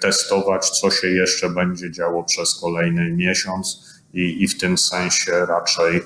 testować, 0.00 0.70
co 0.70 0.90
się 0.90 1.08
jeszcze 1.08 1.50
będzie 1.50 1.90
działo 1.90 2.24
przez 2.24 2.60
kolejny 2.60 3.12
miesiąc 3.12 3.84
i, 4.14 4.42
i 4.42 4.48
w 4.48 4.58
tym 4.58 4.78
sensie 4.78 5.32
raczej 5.32 6.02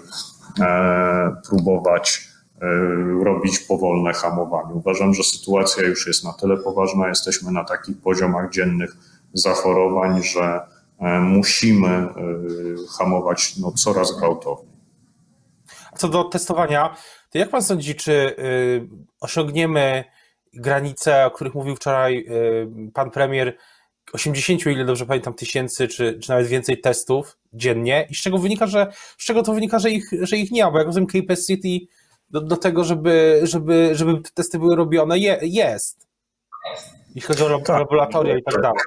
próbować 1.48 2.20
E, 2.26 2.29
robić 3.22 3.58
powolne 3.58 4.12
hamowanie. 4.12 4.74
Uważam, 4.74 5.14
że 5.14 5.22
sytuacja 5.22 5.82
już 5.82 6.06
jest 6.06 6.24
na 6.24 6.32
tyle 6.32 6.56
poważna, 6.56 7.08
jesteśmy 7.08 7.52
na 7.52 7.64
takich 7.64 8.00
poziomach 8.00 8.50
dziennych 8.50 8.96
zachorowań, 9.32 10.22
że 10.22 10.60
e, 10.98 11.20
musimy 11.20 11.88
e, 11.88 12.12
hamować 12.98 13.56
no, 13.56 13.72
coraz 13.72 14.16
gwałtowniej. 14.18 14.70
Co 15.96 16.08
do 16.08 16.24
testowania, 16.24 16.96
to 17.30 17.38
jak 17.38 17.50
pan 17.50 17.62
sądzi, 17.62 17.94
czy 17.94 18.36
osiągniemy 19.20 20.04
granice, 20.54 21.26
o 21.26 21.30
których 21.30 21.54
mówił 21.54 21.76
wczoraj 21.76 22.26
pan 22.94 23.10
premier, 23.10 23.56
80, 24.12 24.66
ile 24.66 24.84
dobrze 24.84 25.06
pamiętam, 25.06 25.34
tysięcy, 25.34 25.88
czy, 25.88 26.18
czy 26.18 26.30
nawet 26.30 26.46
więcej 26.46 26.80
testów 26.80 27.38
dziennie 27.52 28.06
i 28.10 28.14
z 28.14 28.18
czego 28.18 28.38
wynika, 28.38 28.66
że 28.66 28.92
z 29.18 29.24
czego 29.24 29.42
to 29.42 29.54
wynika, 29.54 29.78
że 29.78 29.90
ich, 29.90 30.10
że 30.20 30.36
ich 30.36 30.50
nie 30.50 30.64
ma, 30.64 30.70
bo 30.70 30.78
jak 30.78 30.86
rozumiem 30.86 31.08
Capacity 31.08 31.86
do, 32.30 32.40
do 32.40 32.56
tego, 32.56 32.84
żeby, 32.84 33.40
żeby, 33.42 33.90
żeby 33.92 34.20
te 34.20 34.30
testy 34.34 34.58
były 34.58 34.76
robione, 34.76 35.18
je, 35.18 35.38
jest. 35.42 36.06
Jeśli 37.14 37.20
chodzi 37.20 37.42
o 37.42 37.60
tak. 37.60 37.78
laboratoria 37.78 38.38
i 38.38 38.42
tak 38.42 38.62
dalej. 38.62 38.78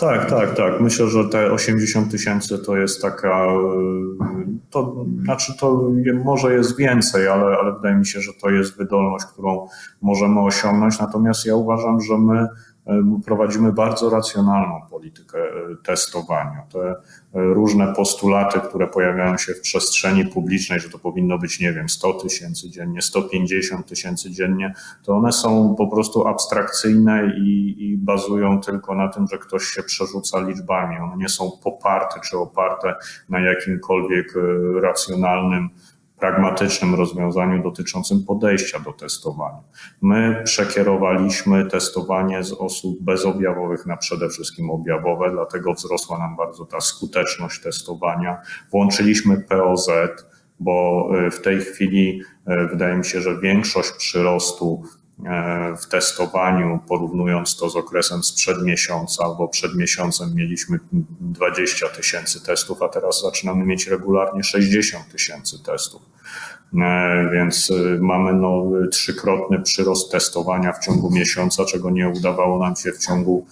Tak, 0.00 0.30
tak, 0.30 0.54
tak. 0.56 0.80
Myślę, 0.80 1.08
że 1.08 1.28
te 1.28 1.52
80 1.52 2.10
tysięcy 2.10 2.58
to 2.58 2.76
jest 2.76 3.02
taka, 3.02 3.46
to 4.70 5.04
znaczy 5.22 5.52
to 5.58 5.90
może 6.24 6.54
jest 6.54 6.76
więcej, 6.76 7.28
ale, 7.28 7.56
ale 7.56 7.72
wydaje 7.72 7.94
mi 7.94 8.06
się, 8.06 8.20
że 8.20 8.32
to 8.42 8.50
jest 8.50 8.76
wydolność, 8.76 9.24
którą 9.24 9.68
możemy 10.02 10.40
osiągnąć. 10.40 10.98
Natomiast 10.98 11.46
ja 11.46 11.56
uważam, 11.56 12.00
że 12.00 12.18
my 12.18 12.48
prowadzimy 13.24 13.72
bardzo 13.72 14.10
racjonalną 14.10 14.80
politykę 14.90 15.38
e, 15.38 15.76
testowania. 15.84 16.66
Te 16.72 16.78
e, 16.78 16.94
różne 17.32 17.94
postulaty, 17.94 18.60
które 18.60 18.86
pojawiają 18.86 19.38
się 19.38 19.54
w 19.54 19.60
przestrzeni 19.60 20.26
publicznej, 20.26 20.80
że 20.80 20.90
to 20.90 20.98
powinno 20.98 21.38
być, 21.38 21.60
nie 21.60 21.72
wiem, 21.72 21.88
100 21.88 22.12
tysięcy 22.12 22.70
dziennie, 22.70 23.02
150 23.02 23.86
tysięcy 23.86 24.30
dziennie, 24.30 24.74
to 25.02 25.16
one 25.16 25.32
są 25.32 25.74
po 25.78 25.86
prostu 25.86 26.26
abstrakcyjne 26.26 27.32
i, 27.38 27.76
i 27.78 27.96
bazują 27.96 28.60
tylko 28.60 28.94
na 28.94 29.08
tym, 29.08 29.26
że 29.26 29.38
ktoś 29.38 29.64
się 29.64 29.82
przerzuca 29.82 30.40
liczbami. 30.40 30.96
One 30.96 31.16
nie 31.16 31.28
są 31.28 31.50
poparte 31.62 32.20
czy 32.20 32.38
oparte 32.38 32.94
na 33.28 33.40
jakimkolwiek 33.40 34.34
e, 34.36 34.80
racjonalnym 34.80 35.68
pragmatycznym 36.22 36.94
rozwiązaniu 36.94 37.62
dotyczącym 37.62 38.24
podejścia 38.24 38.78
do 38.80 38.92
testowania. 38.92 39.58
My 40.02 40.42
przekierowaliśmy 40.44 41.66
testowanie 41.66 42.44
z 42.44 42.52
osób 42.52 43.02
bezobjawowych 43.02 43.86
na 43.86 43.96
przede 43.96 44.28
wszystkim 44.28 44.70
objawowe, 44.70 45.30
dlatego 45.30 45.74
wzrosła 45.74 46.18
nam 46.18 46.36
bardzo 46.36 46.64
ta 46.64 46.80
skuteczność 46.80 47.60
testowania. 47.60 48.40
Włączyliśmy 48.70 49.40
POZ, 49.40 49.88
bo 50.60 51.08
e, 51.18 51.30
w 51.30 51.40
tej 51.40 51.60
chwili 51.60 52.22
e, 52.46 52.66
wydaje 52.66 52.96
mi 52.96 53.04
się, 53.04 53.20
że 53.20 53.40
większość 53.40 53.92
przyrostu 53.92 54.82
w 55.82 55.86
testowaniu, 55.86 56.80
porównując 56.88 57.56
to 57.56 57.70
z 57.70 57.76
okresem 57.76 58.22
sprzed 58.22 58.62
miesiąca, 58.62 59.24
bo 59.38 59.48
przed 59.48 59.74
miesiącem 59.74 60.34
mieliśmy 60.34 60.78
20 61.20 61.88
tysięcy 61.88 62.44
testów, 62.44 62.82
a 62.82 62.88
teraz 62.88 63.22
zaczynamy 63.22 63.64
mieć 63.64 63.86
regularnie 63.86 64.42
60 64.44 65.08
tysięcy 65.12 65.62
testów. 65.62 66.02
E, 66.80 67.30
więc 67.32 67.70
e, 67.70 67.98
mamy 68.00 68.32
no, 68.32 68.64
trzykrotny 68.90 69.60
przyrost 69.60 70.12
testowania 70.12 70.72
w 70.72 70.84
ciągu 70.84 71.10
miesiąca, 71.10 71.64
czego 71.64 71.90
nie 71.90 72.08
udawało 72.08 72.58
nam 72.58 72.76
się 72.76 72.92
w 72.92 72.98
ciągu 72.98 73.46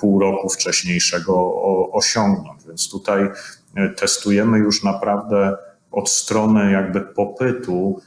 pół 0.00 0.20
roku 0.20 0.48
wcześniejszego 0.48 1.62
osiągnąć. 1.92 2.64
Więc 2.66 2.90
tutaj 2.90 3.28
testujemy 3.96 4.58
już 4.58 4.82
naprawdę 4.82 5.56
od 5.90 6.10
strony 6.10 6.72
jakby 6.72 7.00
popytu 7.00 8.00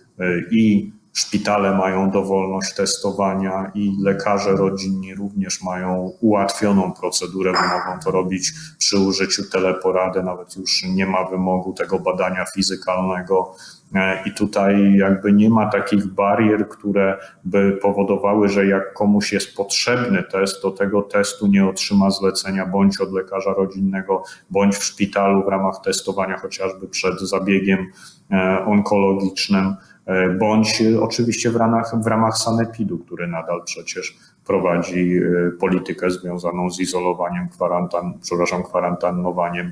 i 0.52 0.92
Szpitale 1.18 1.78
mają 1.78 2.12
dowolność 2.12 2.74
testowania 2.74 3.72
i 3.76 3.96
lekarze 4.04 4.52
rodzinni 4.52 5.16
również 5.16 5.64
mają 5.64 6.12
ułatwioną 6.22 6.94
procedurę, 6.94 7.54
bo 7.54 7.60
mogą 7.60 8.00
to 8.04 8.12
robić 8.12 8.52
przy 8.78 9.00
użyciu 9.00 9.50
teleporady, 9.50 10.24
nawet 10.24 10.56
już 10.56 10.84
nie 10.84 11.06
ma 11.06 11.24
wymogu 11.24 11.74
tego 11.74 12.00
badania 12.00 12.46
fizykalnego. 12.46 13.56
E, 13.96 14.24
I 14.26 14.32
tutaj 14.32 14.96
jakby 14.96 15.34
nie 15.34 15.50
ma 15.50 15.70
takich 15.70 16.08
barier, 16.08 16.70
które 16.70 17.18
by 17.46 17.80
powodowały, 17.82 18.50
że 18.50 18.66
jak 18.66 18.94
komuś 18.94 19.32
jest 19.34 19.56
potrzebny 19.56 20.24
test, 20.24 20.62
to 20.62 20.72
tego 20.72 21.02
testu 21.02 21.48
nie 21.48 21.68
otrzyma 21.68 22.10
zlecenia 22.10 22.66
bądź 22.66 23.02
od 23.02 23.14
lekarza 23.14 23.54
rodzinnego, 23.54 24.24
bądź 24.50 24.76
w 24.76 24.84
szpitalu 24.84 25.44
w 25.44 25.48
ramach 25.48 25.76
testowania 25.84 26.38
chociażby 26.38 26.88
przed 26.88 27.22
zabiegiem 27.22 27.92
e, 28.32 28.66
onkologicznym. 28.66 29.76
E, 30.08 30.30
bądź 30.30 30.84
oczywiście 31.02 31.52
w 31.52 31.56
ramach, 31.56 32.04
w 32.04 32.08
ramach 32.08 32.38
sanepidu, 32.38 32.98
który 32.98 33.28
nadal 33.28 33.62
przecież 33.66 34.18
prowadzi 34.46 35.18
e, 35.18 35.52
politykę 35.52 36.12
związaną 36.12 36.72
z 36.72 36.80
izolowaniem, 36.80 37.50
kwarantan, 37.50 38.14
przepraszam, 38.22 38.64
kwarantannowaniem 38.64 39.72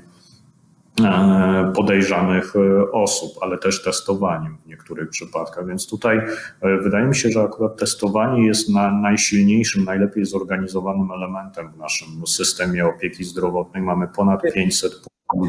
E, 1.03 1.71
podejrzanych 1.75 2.53
e, 2.55 2.91
osób, 2.91 3.31
ale 3.41 3.57
też 3.57 3.83
testowaniem 3.83 4.57
w 4.65 4.67
niektórych 4.67 5.09
przypadkach. 5.09 5.67
Więc 5.67 5.87
tutaj 5.89 6.17
e, 6.61 6.77
wydaje 6.77 7.05
mi 7.05 7.15
się, 7.15 7.29
że 7.29 7.41
akurat 7.41 7.77
testowanie 7.77 8.47
jest 8.47 8.69
na 8.69 8.91
najsilniejszym, 8.91 9.83
najlepiej 9.83 10.25
zorganizowanym 10.25 11.11
elementem 11.11 11.71
w 11.71 11.77
naszym 11.77 12.27
systemie 12.27 12.85
opieki 12.85 13.23
zdrowotnej. 13.23 13.83
Mamy 13.83 14.07
ponad 14.07 14.41
500 14.53 14.91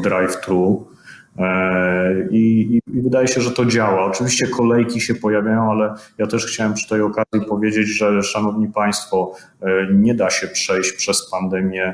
drive-thru. 0.03 0.85
I, 2.31 2.79
I, 2.87 3.01
wydaje 3.01 3.27
się, 3.27 3.41
że 3.41 3.51
to 3.51 3.65
działa. 3.65 4.05
Oczywiście 4.05 4.47
kolejki 4.47 5.01
się 5.01 5.15
pojawiają, 5.15 5.71
ale 5.71 5.93
ja 6.17 6.27
też 6.27 6.45
chciałem 6.45 6.73
przy 6.73 6.89
tej 6.89 7.01
okazji 7.01 7.47
powiedzieć, 7.49 7.97
że 7.97 8.23
Szanowni 8.23 8.67
Państwo, 8.67 9.35
nie 9.93 10.15
da 10.15 10.29
się 10.29 10.47
przejść 10.47 10.91
przez 10.91 11.29
pandemię 11.31 11.93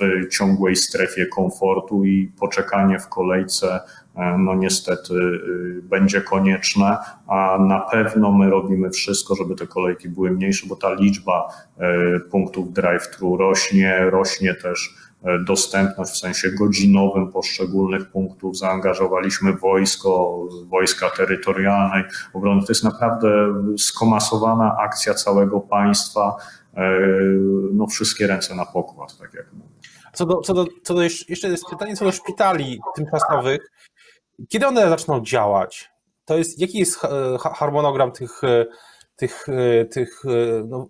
w 0.00 0.28
ciągłej 0.28 0.76
strefie 0.76 1.26
komfortu 1.26 2.04
i 2.04 2.32
poczekanie 2.40 2.98
w 2.98 3.08
kolejce 3.08 3.80
e, 4.16 4.38
no 4.38 4.54
niestety 4.54 5.14
e, 5.14 5.82
będzie 5.82 6.20
konieczne, 6.20 6.96
a 7.26 7.58
na 7.58 7.80
pewno 7.80 8.32
my 8.32 8.50
robimy 8.50 8.90
wszystko, 8.90 9.34
żeby 9.34 9.54
te 9.54 9.66
kolejki 9.66 10.08
były 10.08 10.30
mniejsze, 10.30 10.66
bo 10.66 10.76
ta 10.76 10.94
liczba 10.94 11.48
e, 11.78 12.20
punktów 12.20 12.72
drive-thru 12.72 13.36
rośnie, 13.36 13.98
rośnie 14.10 14.54
też 14.54 14.94
dostępność 15.46 16.12
w 16.12 16.18
sensie 16.18 16.50
godzinowym 16.50 17.32
poszczególnych 17.32 18.10
punktów. 18.10 18.58
Zaangażowaliśmy 18.58 19.52
wojsko, 19.52 20.42
wojska 20.66 21.10
terytorialnej 21.10 22.04
obrony. 22.34 22.60
To 22.60 22.66
jest 22.68 22.84
naprawdę 22.84 23.28
skomasowana 23.76 24.76
akcja 24.78 25.14
całego 25.14 25.60
państwa 25.60 26.36
E, 26.76 27.00
no 27.72 27.86
wszystkie 27.86 28.26
ręce 28.26 28.54
na 28.54 28.66
pokład, 28.66 29.18
tak 29.18 29.34
jak 29.34 29.52
mówię. 29.52 29.70
Co 30.12 30.26
do, 30.26 30.40
co 30.40 30.54
do, 30.54 30.66
co 30.82 30.94
do 30.94 31.02
jeszcze 31.02 31.48
jest 31.48 31.66
pytanie 31.70 31.96
co 31.96 32.04
do 32.04 32.12
szpitali 32.12 32.80
tymczasowych. 32.96 33.70
Kiedy 34.48 34.66
one 34.66 34.88
zaczną 34.88 35.20
działać? 35.20 35.90
To 36.24 36.38
jest, 36.38 36.60
jaki 36.60 36.78
jest 36.78 37.04
e, 37.04 37.38
harmonogram 37.38 38.12
tych, 38.12 38.44
e, 38.44 38.66
tych, 39.16 39.46
tych 39.90 40.22
no, 40.68 40.86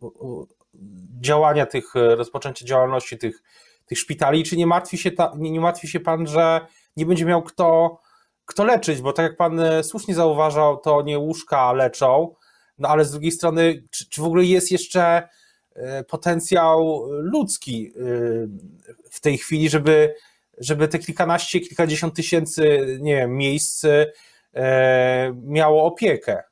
działania, 1.20 1.66
tych 1.66 1.94
rozpoczęcia 1.94 2.66
działalności 2.66 3.18
tych, 3.18 3.42
tych 3.90 3.98
szpitali? 3.98 4.44
Czy 4.44 4.56
nie 4.56 4.66
martwi, 4.66 4.98
się 4.98 5.10
ta, 5.10 5.32
nie, 5.38 5.50
nie 5.50 5.60
martwi 5.60 5.88
się 5.88 6.00
pan, 6.00 6.26
że 6.26 6.60
nie 6.96 7.06
będzie 7.06 7.24
miał 7.24 7.42
kto, 7.42 8.00
kto 8.44 8.64
leczyć? 8.64 9.00
Bo 9.00 9.12
tak 9.12 9.22
jak 9.22 9.36
pan 9.36 9.60
słusznie 9.82 10.14
zauważał, 10.14 10.76
to 10.76 11.02
nie 11.02 11.18
łóżka 11.18 11.72
leczą, 11.72 12.34
no 12.78 12.88
ale 12.88 13.04
z 13.04 13.10
drugiej 13.10 13.32
strony, 13.32 13.82
czy, 13.90 14.08
czy 14.08 14.20
w 14.20 14.24
ogóle 14.24 14.44
jest 14.44 14.72
jeszcze 14.72 15.28
E, 15.74 16.04
potencjał 16.04 17.06
ludzki 17.10 17.86
e, 17.86 18.00
w 19.10 19.20
tej 19.20 19.38
chwili, 19.38 19.68
żeby, 19.68 20.14
żeby 20.58 20.88
te 20.88 20.98
kilkanaście, 20.98 21.60
kilkadziesiąt 21.60 22.14
tysięcy 22.14 22.96
nie 23.00 23.16
wiem, 23.16 23.36
miejsc 23.36 23.84
e, 24.54 25.32
miało 25.42 25.84
opiekę. 25.84 26.42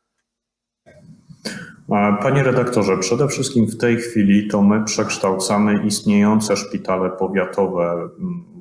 Panie 2.22 2.42
redaktorze, 2.42 2.98
przede 2.98 3.28
wszystkim 3.28 3.66
w 3.66 3.76
tej 3.76 3.96
chwili 3.96 4.48
to 4.48 4.62
my 4.62 4.84
przekształcamy 4.84 5.86
istniejące 5.86 6.56
szpitale 6.56 7.10
powiatowe 7.10 8.08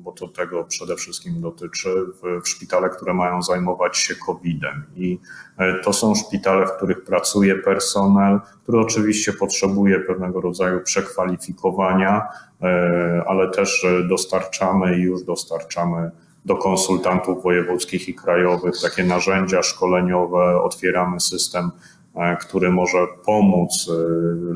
bo 0.08 0.12
to 0.12 0.28
tego 0.28 0.64
przede 0.64 0.96
wszystkim 0.96 1.40
dotyczy, 1.40 1.88
w, 2.22 2.48
szpitale, 2.48 2.88
które 2.88 3.14
mają 3.14 3.42
zajmować 3.42 3.96
się 3.96 4.14
COVID-em. 4.26 4.84
I 4.96 5.18
e, 5.58 5.74
to 5.74 5.92
są 5.92 6.14
szpitale, 6.14 6.66
w 6.66 6.72
których 6.72 7.04
pracuje 7.04 7.54
personel, 7.54 8.40
który 8.62 8.78
oczywiście 8.80 9.32
potrzebuje 9.32 10.00
pewnego 10.00 10.40
rodzaju 10.40 10.80
przekwalifikowania, 10.80 12.22
e, 12.62 13.22
ale 13.26 13.50
też 13.50 13.86
dostarczamy 14.08 14.98
i 14.98 15.02
już 15.02 15.24
dostarczamy 15.24 16.10
do 16.44 16.56
konsultantów 16.56 17.42
wojewódzkich 17.42 18.08
i 18.08 18.14
krajowych 18.14 18.74
takie 18.82 19.04
narzędzia 19.04 19.62
szkoleniowe, 19.62 20.62
otwieramy 20.62 21.20
system 21.20 21.70
E, 21.70 21.97
który 22.40 22.70
może 22.70 22.98
pomóc 23.24 23.90
e, 23.90 23.94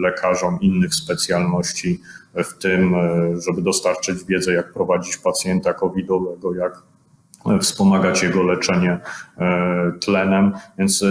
lekarzom 0.01 0.59
innych 0.61 0.95
specjalności 0.95 2.01
w 2.35 2.59
tym, 2.59 2.95
e, 2.95 3.41
żeby 3.41 3.63
dostarczyć 3.63 4.25
wiedzę, 4.25 4.53
jak 4.53 4.73
prowadzić 4.73 5.17
pacjenta 5.17 5.75
covidowego, 5.75 6.55
jak 6.55 6.83
wspomagać 7.61 8.23
jego 8.23 8.43
leczenie 8.43 9.01
tlenem. 10.01 10.53
Więc 10.79 11.05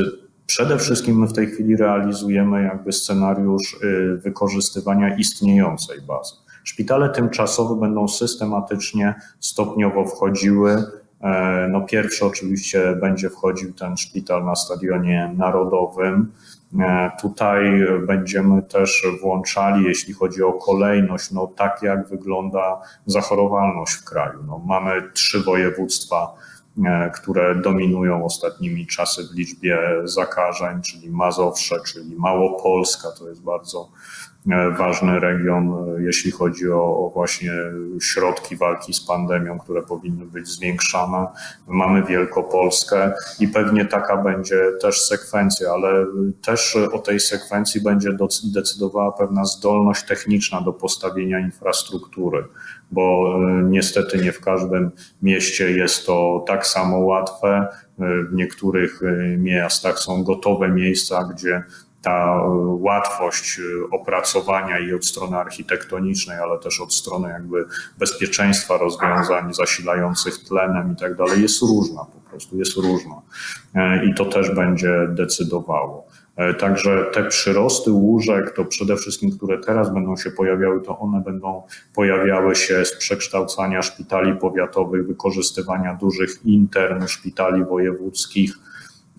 przede 0.45 0.77
wszystkim 0.77 1.19
my 1.19 1.27
w 1.27 1.33
tej 1.33 1.47
chwili 1.47 1.75
realizujemy 1.75 2.63
jakby 2.63 2.91
scenariusz 2.91 3.79
wykorzystywania 4.15 5.15
istniejącej 5.15 6.01
bazy. 6.01 6.35
Szpitale 6.63 7.09
tymczasowe 7.09 7.79
będą 7.79 8.07
systematycznie, 8.07 9.15
stopniowo 9.39 10.05
wchodziły 10.05 10.71
E, 10.73 11.00
no 11.69 11.81
pierwszy 11.81 12.25
oczywiście 12.25 12.95
będzie 12.95 13.29
wchodził 13.29 13.73
ten 13.73 13.97
szpital 13.97 14.45
na 14.45 14.55
stadionie 14.55 15.33
narodowym. 15.37 16.31
E, 16.79 17.11
tutaj 17.21 17.63
będziemy 18.07 18.61
też 18.61 19.07
włączali, 19.21 19.85
jeśli 19.85 20.13
chodzi 20.13 20.43
o 20.43 20.53
kolejność, 20.53 21.31
no 21.31 21.47
tak 21.47 21.79
jak 21.83 22.07
wygląda 22.07 22.81
zachorowalność 23.05 23.93
w 23.93 24.03
kraju. 24.03 24.43
No, 24.47 24.61
mamy 24.65 25.09
trzy 25.13 25.43
województwa, 25.43 26.33
e, 26.85 27.11
które 27.13 27.55
dominują 27.55 28.25
ostatnimi 28.25 28.87
czasy 28.87 29.23
w 29.27 29.35
liczbie 29.35 29.77
zakażeń, 30.03 30.81
czyli 30.81 31.09
Mazowsze, 31.09 31.75
czyli 31.85 32.15
Małopolska, 32.15 33.07
to 33.19 33.29
jest 33.29 33.43
bardzo 33.43 33.89
E, 33.89 34.20
ważny 34.77 35.19
region, 35.19 35.73
e, 35.97 36.03
jeśli 36.03 36.31
chodzi 36.31 36.71
o, 36.71 36.83
o, 36.83 37.11
właśnie 37.13 37.51
środki 38.01 38.55
walki 38.55 38.93
z 38.93 39.01
pandemią, 39.01 39.59
które 39.59 39.81
powinny 39.81 40.25
być 40.25 40.47
zwiększane. 40.47 41.27
Mamy 41.67 42.03
Wielkopolskę 42.03 43.13
i 43.39 43.47
pewnie 43.47 43.85
taka 43.85 44.17
będzie 44.17 44.59
też 44.81 45.01
sekwencja, 45.01 45.71
ale 45.71 46.05
też 46.41 46.75
o 46.75 46.99
tej 46.99 47.19
sekwencji 47.19 47.81
będzie 47.81 48.09
decydowała 48.53 49.11
pewna 49.11 49.45
zdolność 49.45 50.05
techniczna 50.05 50.61
do 50.61 50.73
postawienia 50.73 51.39
infrastruktury, 51.39 52.43
bo 52.91 53.35
e, 53.35 53.63
niestety 53.63 54.17
nie 54.17 54.31
w 54.31 54.41
każdym 54.41 54.91
mieście 55.21 55.71
jest 55.71 56.05
to 56.05 56.45
tak 56.47 56.67
samo 56.67 56.97
łatwe. 56.97 57.67
W 58.31 58.33
niektórych 58.33 59.01
miastach 59.37 59.99
są 59.99 60.23
gotowe 60.23 60.69
miejsca, 60.69 61.29
gdzie 61.33 61.63
ta 62.01 62.41
łatwość 62.79 63.59
y, 63.59 63.89
opracowania 63.91 64.79
i 64.79 64.93
od 64.93 65.05
strony 65.05 65.37
architektonicznej, 65.37 66.37
ale 66.37 66.59
też 66.59 66.81
od 66.81 66.93
strony 66.93 67.29
jakby 67.29 67.65
bezpieczeństwa 67.97 68.77
rozwiązań 68.77 69.53
zasilających 69.53 70.37
tlenem 70.37 70.93
i 70.93 70.95
tak 70.95 71.15
dalej 71.15 71.41
jest 71.41 71.61
różna, 71.61 72.05
po 72.05 72.29
prostu 72.29 72.57
jest 72.57 72.77
różna. 72.77 73.21
E, 73.75 74.05
I 74.05 74.13
to 74.13 74.25
też 74.25 74.55
będzie 74.55 75.07
decydowało. 75.09 76.07
E, 76.35 76.53
także 76.53 77.05
te 77.13 77.23
przyrosty 77.23 77.91
łóżek, 77.91 78.55
to 78.55 78.65
przede 78.65 78.95
wszystkim, 78.95 79.37
które 79.37 79.57
teraz 79.57 79.93
będą 79.93 80.17
się 80.17 80.31
pojawiały, 80.31 80.81
to 80.81 80.99
one 80.99 81.21
będą 81.21 81.63
pojawiały 81.95 82.55
się 82.55 82.85
z 82.85 82.97
przekształcania 82.97 83.81
szpitali 83.81 84.35
powiatowych, 84.35 85.07
wykorzystywania 85.07 85.93
dużych 85.93 86.45
intern 86.45 87.07
szpitali 87.07 87.65
wojewódzkich, 87.65 88.53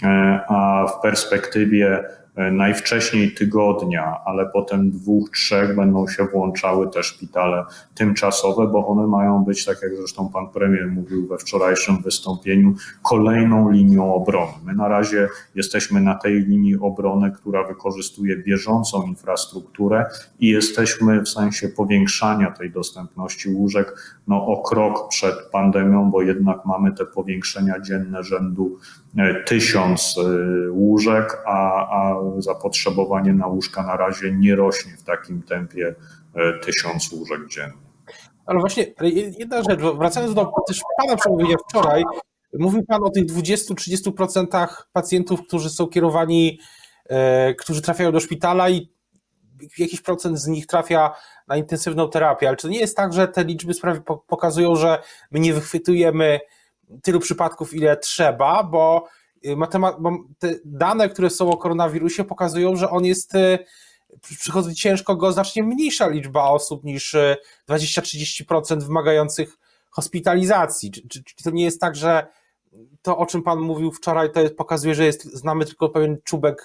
e, 0.02 0.08
a 0.48 0.86
w 0.86 1.02
perspektywie 1.02 2.04
E, 2.04 2.21
najwcześniej 2.36 3.34
tygodnia, 3.34 4.16
ale 4.24 4.46
potem 4.46 4.90
dwóch, 4.90 5.30
trzech 5.30 5.76
będą 5.76 6.08
się 6.08 6.24
włączały 6.24 6.90
te 6.90 7.02
szpitale 7.02 7.64
tymczasowe, 7.94 8.66
bo 8.66 8.86
one 8.86 9.06
mają 9.06 9.44
być, 9.44 9.64
tak 9.64 9.82
jak 9.82 9.96
zresztą 9.96 10.28
pan 10.28 10.48
premier 10.48 10.90
mówił 10.90 11.26
we 11.26 11.38
wczorajszym 11.38 12.02
wystąpieniu, 12.02 12.74
kolejną 13.02 13.70
linią 13.70 14.14
obrony. 14.14 14.52
My 14.64 14.74
na 14.74 14.88
razie 14.88 15.28
jesteśmy 15.54 16.00
na 16.00 16.14
tej 16.14 16.34
linii 16.34 16.76
obrony, 16.76 17.30
która 17.30 17.68
wykorzystuje 17.68 18.36
bieżącą 18.36 19.02
infrastrukturę 19.02 20.06
i 20.40 20.48
jesteśmy 20.48 21.22
w 21.22 21.28
sensie 21.28 21.68
powiększania 21.68 22.50
tej 22.50 22.70
dostępności 22.70 23.50
łóżek 23.50 24.18
no, 24.28 24.46
o 24.46 24.62
krok 24.62 25.08
przed 25.08 25.34
pandemią, 25.34 26.10
bo 26.10 26.22
jednak 26.22 26.64
mamy 26.66 26.92
te 26.92 27.06
powiększenia 27.06 27.80
dzienne 27.80 28.22
rzędu 28.22 28.78
E, 28.82 29.01
tysiąc 29.46 30.16
e, 30.18 30.70
łóżek, 30.70 31.42
a, 31.46 31.86
a 31.88 32.16
zapotrzebowanie 32.38 33.32
na 33.32 33.46
łóżka 33.46 33.82
na 33.82 33.96
razie 33.96 34.32
nie 34.32 34.56
rośnie 34.56 34.92
w 34.96 35.02
takim 35.02 35.42
tempie 35.42 35.94
e, 36.34 36.58
tysiąc 36.58 37.12
łóżek 37.12 37.48
dziennie. 37.48 37.82
Ale 38.46 38.60
właśnie 38.60 38.86
jedna 39.38 39.62
rzecz, 39.62 39.80
wracając 39.80 40.34
do 40.34 40.52
też 40.68 40.80
Pana 40.98 41.16
przemówienia 41.16 41.56
wczoraj, 41.68 42.02
mówił 42.58 42.84
Pan 42.88 43.04
o 43.04 43.10
tych 43.10 43.26
20-30% 43.26 44.66
pacjentów, 44.92 45.40
którzy 45.46 45.70
są 45.70 45.86
kierowani, 45.86 46.60
którzy 47.58 47.82
trafiają 47.82 48.12
do 48.12 48.20
szpitala 48.20 48.70
i 48.70 48.92
jakiś 49.78 50.00
procent 50.00 50.38
z 50.38 50.46
nich 50.46 50.66
trafia 50.66 51.14
na 51.48 51.56
intensywną 51.56 52.08
terapię, 52.08 52.48
ale 52.48 52.56
czy 52.56 52.62
to 52.62 52.68
nie 52.68 52.80
jest 52.80 52.96
tak, 52.96 53.12
że 53.12 53.28
te 53.28 53.44
liczby 53.44 53.72
pokazują, 54.26 54.76
że 54.76 55.02
my 55.30 55.40
nie 55.40 55.54
wychwytujemy 55.54 56.40
tylu 57.02 57.20
przypadków, 57.20 57.74
ile 57.74 57.96
trzeba, 57.96 58.62
bo, 58.62 59.08
y, 59.46 59.56
matemat, 59.56 59.96
bo 60.00 60.10
te 60.38 60.54
dane, 60.64 61.08
które 61.08 61.30
są 61.30 61.50
o 61.50 61.56
koronawirusie, 61.56 62.24
pokazują, 62.24 62.76
że 62.76 62.90
on 62.90 63.04
jest 63.04 63.34
y, 63.34 63.58
przychodzi 64.38 64.74
ciężko 64.74 65.16
go 65.16 65.32
znacznie 65.32 65.62
mniejsza 65.62 66.08
liczba 66.08 66.44
osób 66.44 66.84
niż 66.84 67.16
20-30% 67.68 68.72
y, 68.72 68.86
wymagających 68.86 69.58
hospitalizacji. 69.90 70.90
Czy, 70.90 71.08
czy, 71.08 71.24
czy 71.24 71.44
to 71.44 71.50
nie 71.50 71.64
jest 71.64 71.80
tak, 71.80 71.96
że 71.96 72.26
to, 73.02 73.18
o 73.18 73.26
czym 73.26 73.42
Pan 73.42 73.58
mówił 73.58 73.92
wczoraj, 73.92 74.32
to 74.32 74.40
pokazuje, 74.56 74.94
że 74.94 75.04
jest, 75.04 75.24
znamy 75.24 75.64
tylko 75.64 75.88
pewien 75.88 76.18
czubek 76.24 76.64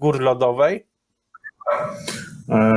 góry 0.00 0.18
lodowej? 0.18 0.86
E, 2.48 2.72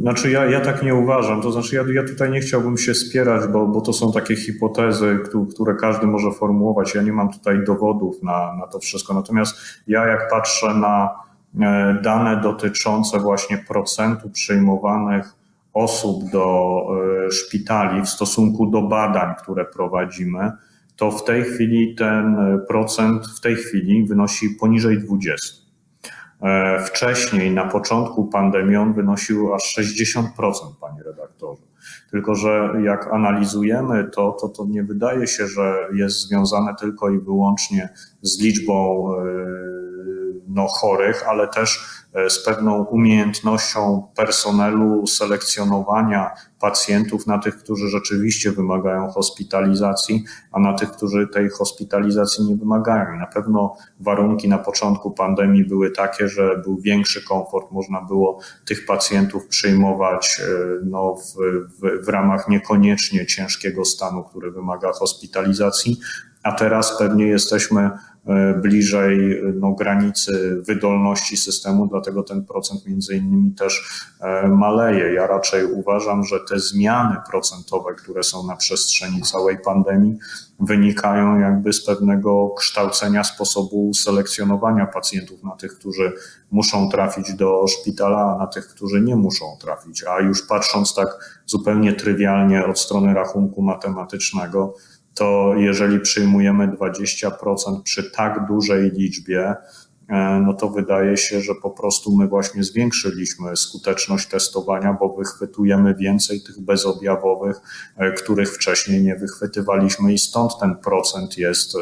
znaczy 0.00 0.30
ja, 0.30 0.44
ja 0.44 0.60
tak 0.60 0.82
nie 0.82 0.94
uważam, 0.94 1.42
to 1.42 1.52
znaczy 1.52 1.76
ja, 1.76 1.84
ja 1.94 2.08
tutaj 2.08 2.30
nie 2.30 2.40
chciałbym 2.40 2.78
się 2.78 2.94
spierać, 2.94 3.46
bo, 3.52 3.66
bo 3.66 3.80
to 3.80 3.92
są 3.92 4.12
takie 4.12 4.36
hipotezy, 4.36 5.18
które 5.54 5.74
każdy 5.74 6.06
może 6.06 6.30
formułować. 6.32 6.94
Ja 6.94 7.02
nie 7.02 7.12
mam 7.12 7.32
tutaj 7.32 7.64
dowodów 7.64 8.22
na, 8.22 8.56
na 8.56 8.66
to 8.66 8.78
wszystko. 8.78 9.14
Natomiast 9.14 9.56
ja 9.86 10.06
jak 10.06 10.30
patrzę 10.30 10.74
na 10.74 11.10
e, 11.60 11.98
dane 12.02 12.40
dotyczące 12.40 13.18
właśnie 13.18 13.58
procentu 13.58 14.30
przyjmowanych 14.30 15.34
osób 15.72 16.30
do 16.30 16.80
e, 17.26 17.30
szpitali 17.30 18.02
w 18.02 18.08
stosunku 18.08 18.66
do 18.66 18.82
badań, 18.82 19.34
które 19.42 19.64
prowadzimy, 19.64 20.52
to 20.96 21.10
w 21.10 21.24
tej 21.24 21.42
chwili 21.44 21.94
ten 21.94 22.36
procent 22.68 23.26
w 23.26 23.40
tej 23.40 23.56
chwili 23.56 24.06
wynosi 24.06 24.50
poniżej 24.50 24.98
20. 24.98 25.63
E, 26.44 26.78
wcześniej, 26.84 27.50
na 27.50 27.64
początku 27.64 28.24
pandemii, 28.24 28.76
on 28.76 28.94
wynosił 28.94 29.54
aż 29.54 29.76
60%, 29.78 30.22
panie 30.80 31.02
redaktorze. 31.02 31.62
Tylko, 32.10 32.34
że 32.34 32.72
jak 32.84 33.12
analizujemy 33.12 34.10
to, 34.14 34.36
to, 34.40 34.48
to 34.48 34.66
nie 34.66 34.82
wydaje 34.82 35.26
się, 35.26 35.46
że 35.46 35.88
jest 35.94 36.28
związane 36.28 36.74
tylko 36.80 37.10
i 37.10 37.18
wyłącznie 37.18 37.88
z 38.22 38.40
liczbą 38.40 39.08
e, 39.12 39.73
no, 40.54 40.66
chorych, 40.66 41.28
ale 41.28 41.48
też 41.48 42.04
E, 42.14 42.30
z 42.30 42.44
pewną 42.44 42.84
umiejętnością 42.84 44.08
personelu 44.16 45.06
selekcjonowania 45.06 46.30
pacjentów 46.60 47.26
na 47.26 47.38
tych, 47.38 47.56
którzy 47.58 47.88
rzeczywiście 47.88 48.52
wymagają 48.52 49.10
hospitalizacji, 49.10 50.24
a 50.52 50.60
na 50.60 50.72
tych, 50.72 50.90
którzy 50.90 51.28
tej 51.28 51.48
hospitalizacji 51.48 52.44
nie 52.44 52.56
wymagają. 52.56 53.16
Na 53.16 53.26
pewno 53.26 53.76
warunki 54.00 54.48
na 54.48 54.58
początku 54.58 55.10
pandemii 55.10 55.64
były 55.64 55.90
takie, 55.90 56.28
że 56.28 56.58
był 56.58 56.76
większy 56.76 57.24
komfort, 57.24 57.70
można 57.70 58.00
było 58.00 58.40
tych 58.64 58.86
pacjentów 58.86 59.46
przyjmować 59.46 60.40
e, 60.40 60.44
no, 60.84 61.14
w, 61.14 61.34
w, 61.80 62.04
w 62.04 62.08
ramach 62.08 62.48
niekoniecznie 62.48 63.26
ciężkiego 63.26 63.84
stanu, 63.84 64.24
który 64.24 64.50
wymaga 64.50 64.92
hospitalizacji, 64.92 66.00
a 66.42 66.52
teraz 66.52 66.98
pewnie 66.98 67.26
jesteśmy 67.26 67.90
bliżej 68.62 69.42
no, 69.54 69.72
granicy 69.72 70.62
wydolności 70.66 71.36
systemu, 71.36 71.86
dlatego 71.86 72.22
ten 72.22 72.44
procent 72.44 72.86
między 72.86 73.16
innymi 73.16 73.52
też 73.52 74.04
e, 74.20 74.48
maleje. 74.48 75.14
Ja 75.14 75.26
raczej 75.26 75.64
uważam, 75.64 76.24
że 76.24 76.40
te 76.48 76.58
zmiany 76.58 77.16
procentowe, 77.30 77.94
które 77.94 78.22
są 78.22 78.46
na 78.46 78.56
przestrzeni 78.56 79.22
całej 79.22 79.58
pandemii, 79.58 80.18
wynikają 80.60 81.38
jakby 81.38 81.72
z 81.72 81.84
pewnego 81.84 82.48
kształcenia 82.48 83.24
sposobu 83.24 83.94
selekcjonowania 83.94 84.86
pacjentów 84.86 85.42
na 85.42 85.56
tych, 85.56 85.78
którzy 85.78 86.12
muszą 86.50 86.88
trafić 86.88 87.34
do 87.34 87.66
szpitala, 87.66 88.34
a 88.34 88.38
na 88.38 88.46
tych, 88.46 88.68
którzy 88.68 89.00
nie 89.00 89.16
muszą 89.16 89.44
trafić. 89.60 90.04
A 90.04 90.20
już 90.20 90.46
patrząc 90.46 90.94
tak 90.94 91.08
zupełnie 91.46 91.92
trywialnie 91.92 92.66
od 92.66 92.78
strony 92.78 93.14
rachunku 93.14 93.62
matematycznego, 93.62 94.74
to 95.14 95.54
jeżeli 95.56 96.00
przyjmujemy 96.00 96.68
20% 96.68 97.82
przy 97.82 98.10
tak 98.10 98.46
dużej 98.48 98.90
liczbie, 98.90 99.54
e, 100.08 100.40
no 100.46 100.54
to 100.54 100.70
wydaje 100.70 101.16
się, 101.16 101.40
że 101.40 101.54
po 101.54 101.70
prostu 101.70 102.16
my 102.16 102.28
właśnie 102.28 102.64
zwiększyliśmy 102.64 103.56
skuteczność 103.56 104.28
testowania, 104.28 104.92
bo 104.92 105.08
wychwytujemy 105.08 105.94
więcej 105.94 106.42
tych 106.42 106.60
bezobjawowych, 106.60 107.60
e, 107.96 108.12
których 108.12 108.54
wcześniej 108.54 109.02
nie 109.02 109.16
wychwytywaliśmy 109.16 110.12
i 110.12 110.18
stąd 110.18 110.58
ten 110.60 110.76
procent 110.76 111.38
jest 111.38 111.74
e, 111.74 111.78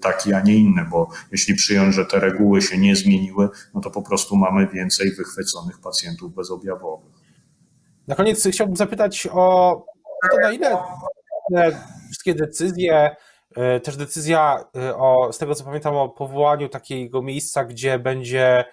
taki, 0.00 0.32
a 0.32 0.40
nie 0.40 0.54
inny, 0.54 0.86
bo 0.90 1.08
jeśli 1.32 1.54
przyjąć, 1.54 1.94
że 1.94 2.06
te 2.06 2.20
reguły 2.20 2.62
się 2.62 2.78
nie 2.78 2.96
zmieniły, 2.96 3.48
no 3.74 3.80
to 3.80 3.90
po 3.90 4.02
prostu 4.02 4.36
mamy 4.36 4.66
więcej 4.66 5.12
wychwyconych 5.12 5.78
pacjentów 5.80 6.34
bezobjawowych. 6.34 7.12
Na 8.08 8.14
koniec 8.14 8.48
chciałbym 8.52 8.76
zapytać 8.76 9.28
o 9.32 9.84
to, 10.30 10.38
na 10.42 10.52
ile 10.52 10.78
wszystkie 12.12 12.34
decyzje, 12.34 13.16
e, 13.56 13.80
też 13.80 13.96
decyzja 13.96 14.64
e, 14.76 14.96
o, 14.96 15.32
z 15.32 15.38
tego 15.38 15.54
co 15.54 15.64
pamiętam, 15.64 15.96
o 15.96 16.08
powołaniu 16.08 16.68
takiego 16.68 17.22
miejsca, 17.22 17.64
gdzie 17.64 17.98
będzie, 17.98 18.64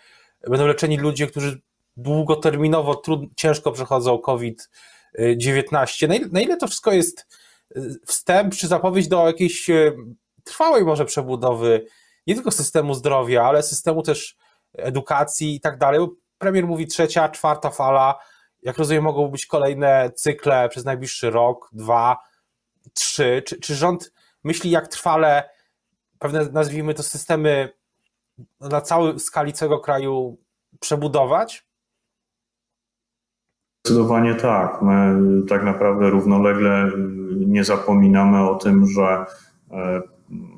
będą 0.47 0.67
leczeni 0.67 0.97
ludzie, 0.97 1.27
którzy 1.27 1.61
długoterminowo 1.97 2.95
trud, 2.95 3.21
ciężko 3.35 3.71
przechodzą 3.71 4.17
COVID-19. 4.17 6.07
Na 6.07 6.15
ile, 6.15 6.27
na 6.31 6.41
ile 6.41 6.57
to 6.57 6.67
wszystko 6.67 6.91
jest 6.91 7.27
e, 7.75 7.81
wstęp 8.05 8.55
czy 8.55 8.67
zapowiedź 8.67 9.07
do 9.07 9.27
jakiejś 9.27 9.67
trwałej 10.43 10.85
może 10.85 11.05
przebudowy 11.05 11.85
nie 12.27 12.35
tylko 12.35 12.51
systemu 12.51 12.93
zdrowia, 12.93 13.43
ale 13.43 13.63
systemu 13.63 14.03
też 14.03 14.37
edukacji 14.77 15.55
i 15.55 15.59
tak 15.59 15.77
dalej. 15.77 16.07
Premier 16.37 16.67
mówi 16.67 16.87
trzecia, 16.87 17.29
czwarta 17.29 17.69
fala. 17.69 18.19
Jak 18.61 18.77
rozumiem, 18.77 19.03
mogą 19.03 19.27
być 19.27 19.45
kolejne 19.45 20.11
cykle 20.15 20.69
przez 20.69 20.85
najbliższy 20.85 21.29
rok, 21.29 21.69
dwa 21.73 22.17
trzy, 22.93 23.43
czy, 23.45 23.59
czy 23.59 23.75
rząd 23.75 24.13
myśli, 24.43 24.71
jak 24.71 24.87
trwale 24.87 25.49
pewne, 26.19 26.49
nazwijmy 26.51 26.93
to, 26.93 27.03
systemy 27.03 27.69
na 28.61 28.81
całej 28.81 29.19
skali 29.19 29.53
całego 29.53 29.79
kraju 29.79 30.37
przebudować? 30.79 31.69
Zdecydowanie 33.85 34.35
tak. 34.35 34.81
My 34.81 35.15
tak 35.45 35.63
naprawdę 35.63 36.09
równolegle 36.09 36.91
nie 37.47 37.63
zapominamy 37.63 38.49
o 38.49 38.55
tym, 38.55 38.87
że, 38.87 39.25
e, 39.71 40.01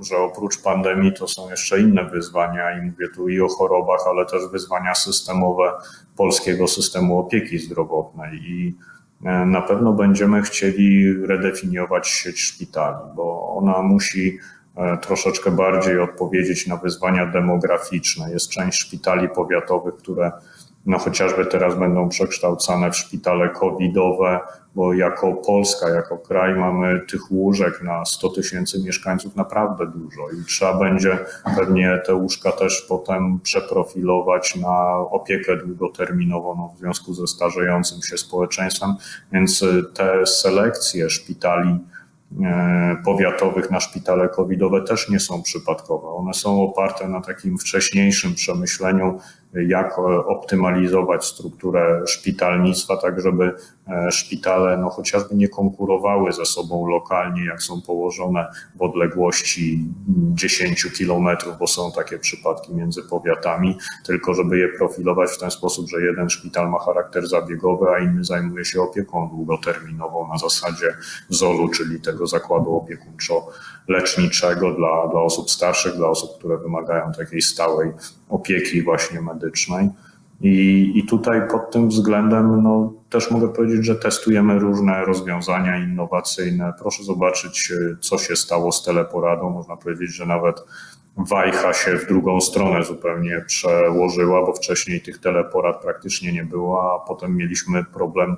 że 0.10 0.18
oprócz 0.18 0.62
pandemii 0.62 1.14
to 1.14 1.28
są 1.28 1.50
jeszcze 1.50 1.80
inne 1.80 2.10
wyzwania 2.10 2.78
i 2.78 2.82
mówię 2.82 3.08
tu 3.16 3.30
i 3.30 3.42
o 3.42 3.48
chorobach, 3.48 4.00
ale 4.08 4.26
też 4.26 4.42
wyzwania 4.52 4.96
systemowe 4.96 5.74
polskiego 6.18 6.68
systemu 6.68 7.20
opieki 7.20 7.60
zdrowotnej 7.60 8.40
i 8.40 8.76
na 9.24 9.62
pewno 9.62 9.94
będziemy 9.94 10.42
chcieli 10.42 11.14
redefiniować 11.26 12.08
sieć 12.08 12.42
szpitali, 12.42 12.98
bo 13.16 13.56
ona 13.56 13.82
musi 13.82 14.38
e, 14.76 14.98
troszeczkę 14.98 15.52
bardziej 15.52 16.00
odpowiedzieć 16.00 16.68
na 16.68 16.78
wyzwania 16.78 17.26
demograficzne. 17.26 18.32
Jest 18.32 18.50
część 18.50 18.80
szpitali 18.80 19.30
powiatowych, 19.30 19.96
które 19.96 20.32
no 20.86 21.00
chociażby 21.00 21.46
teraz 21.46 21.76
będą 21.76 22.10
przekształcane 22.10 22.92
w 22.92 22.98
szpitale 22.98 23.50
covidowe, 23.50 24.40
bo 24.76 24.94
jako 24.94 25.34
Polska, 25.34 25.90
jako 25.90 26.18
kraj 26.18 26.56
mamy 26.56 27.02
tych 27.10 27.32
łóżek 27.32 27.82
na 27.82 28.06
100 28.06 28.30
tysięcy 28.30 28.84
mieszkańców 28.84 29.36
naprawdę 29.36 29.88
dużo 29.88 30.22
i 30.42 30.46
trzeba 30.46 30.80
będzie 30.80 31.20
pewnie 31.58 32.02
te 32.06 32.16
łóżka 32.16 32.52
też 32.52 32.82
potem 32.82 33.40
przeprofilować 33.40 34.56
na 34.56 34.98
opiekę 34.98 35.58
długoterminową 35.58 36.56
no, 36.56 36.74
w 36.76 36.80
związku 36.80 37.14
ze 37.14 37.28
starzejącym 37.28 38.02
się 38.02 38.18
społeczeństwem, 38.18 38.96
więc 39.32 39.66
te 39.94 40.26
selekcje 40.26 41.10
szpitali 41.10 41.80
e, 42.44 42.98
powiatowych 43.06 43.72
na 43.72 43.80
szpitale 43.80 44.30
covidowe 44.30 44.82
też 44.82 45.10
nie 45.10 45.20
są 45.20 45.44
przypadkowe. 45.44 46.08
One 46.08 46.34
są 46.34 46.62
oparte 46.62 47.08
na 47.08 47.22
takim 47.22 47.58
wcześniejszym 47.58 48.36
przemyśleniu 48.36 49.20
jak 49.54 49.98
e, 49.98 50.02
optymalizować 50.26 51.26
strukturę 51.26 52.02
szpitalnictwa, 52.08 52.98
tak 52.98 53.22
żeby 53.22 53.54
e, 53.88 54.12
szpitale 54.12 54.78
no, 54.78 54.90
chociażby 54.90 55.36
nie 55.36 55.48
konkurowały 55.48 56.32
ze 56.32 56.46
sobą 56.46 56.88
lokalnie, 56.88 57.46
jak 57.46 57.62
są 57.62 57.82
położone 57.82 58.48
w 58.76 58.82
odległości 58.82 59.86
10 60.34 60.88
kilometrów, 60.98 61.58
bo 61.60 61.68
są 61.68 61.92
takie 61.92 62.20
przypadki 62.20 62.76
między 62.76 63.04
powiatami, 63.04 63.78
tylko 64.06 64.34
żeby 64.34 64.58
je 64.58 64.68
profilować 64.70 65.32
w 65.32 65.40
ten 65.40 65.52
sposób, 65.52 65.90
że 65.90 66.02
jeden 66.02 66.30
szpital 66.30 66.70
ma 66.70 66.80
charakter 66.80 67.28
zabiegowy, 67.28 67.86
a 67.90 68.00
inny 68.00 68.24
zajmuje 68.24 68.66
się 68.66 68.82
opieką 68.82 69.30
długoterminową 69.30 70.28
na 70.28 70.38
zasadzie 70.38 70.94
ZOL-u, 71.30 71.70
czyli 71.70 72.02
tego 72.02 72.28
zakładu 72.28 72.76
opiekuńczo-leczniczego 73.88 74.76
dla, 74.76 75.08
dla 75.08 75.22
osób 75.22 75.52
starszych, 75.52 75.96
dla 75.96 76.08
osób, 76.08 76.38
które 76.38 76.58
wymagają 76.58 77.12
takiej 77.12 77.42
stałej 77.42 77.92
opieki 78.30 78.82
właśnie 78.82 79.22
medycznej. 79.22 79.90
I, 80.42 80.92
I 80.96 81.06
tutaj 81.06 81.48
pod 81.52 81.72
tym 81.72 81.90
względem 81.90 82.64
no, 82.64 82.94
też 83.10 83.32
mogę 83.32 83.48
powiedzieć, 83.48 83.86
że 83.86 83.96
testujemy 83.96 84.60
różne 84.60 85.06
rozwiązania 85.06 85.78
innowacyjne. 85.78 86.74
Proszę 86.80 87.04
zobaczyć, 87.04 87.74
co 88.00 88.18
się 88.18 88.36
stało 88.36 88.72
z 88.72 88.84
teleporadą. 88.84 89.50
Można 89.50 89.78
powiedzieć, 89.78 90.16
że 90.16 90.26
nawet 90.26 90.64
wajcha 91.18 91.74
się 91.74 91.98
w 91.98 92.08
drugą 92.08 92.42
stronę 92.42 92.84
zupełnie 92.84 93.44
przełożyła, 93.48 94.46
bo 94.46 94.54
wcześniej 94.54 95.02
tych 95.02 95.18
teleporad 95.18 95.82
praktycznie 95.82 96.34
nie 96.34 96.44
było, 96.44 96.94
a 96.94 97.08
potem 97.08 97.36
mieliśmy 97.36 97.84
problem 97.84 98.38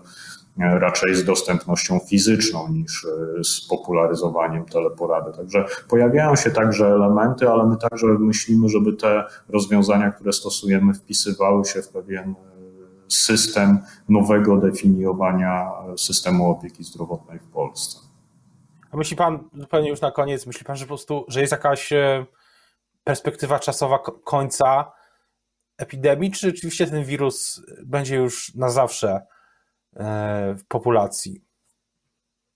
raczej 0.57 1.15
z 1.15 1.25
dostępnością 1.25 1.99
fizyczną 1.99 2.69
niż 2.69 3.05
e, 3.05 3.43
z 3.43 3.67
popularyzowaniem 3.67 4.65
teleporady. 4.65 5.37
Także 5.37 5.65
pojawiają 5.89 6.35
się 6.35 6.51
także 6.51 6.87
elementy, 6.87 7.49
ale 7.49 7.65
my 7.65 7.77
także 7.77 8.07
myślimy, 8.07 8.69
żeby 8.69 8.93
te 8.93 9.23
rozwiązania, 9.49 10.11
które 10.11 10.33
stosujemy, 10.33 10.93
wpisywały 10.93 11.65
się 11.65 11.81
w 11.81 11.89
pewien 11.89 12.29
e, 12.29 12.35
system 13.07 13.79
nowego 14.09 14.57
definiowania 14.57 15.71
systemu 15.97 16.51
opieki 16.51 16.83
zdrowotnej 16.83 17.39
w 17.39 17.47
Polsce. 17.47 17.99
A 18.91 18.97
myśli 18.97 19.17
pan, 19.17 19.49
zupełnie 19.53 19.89
już 19.89 20.01
na 20.01 20.11
koniec, 20.11 20.45
myśli 20.45 20.65
pan, 20.65 20.75
że 20.75 20.85
po 20.85 20.87
prostu, 20.87 21.25
że 21.27 21.41
jest 21.41 21.51
jakaś 21.51 21.93
e, 21.93 22.25
perspektywa 23.03 23.59
czasowa 23.59 23.99
końca 24.23 24.91
epidemii, 25.77 26.31
czy 26.31 26.47
rzeczywiście 26.47 26.87
ten 26.87 27.03
wirus 27.03 27.61
będzie 27.85 28.15
już 28.15 28.55
na 28.55 28.69
zawsze 28.69 29.09
e, 29.09 29.32
w 30.57 30.63
populacji? 30.67 31.41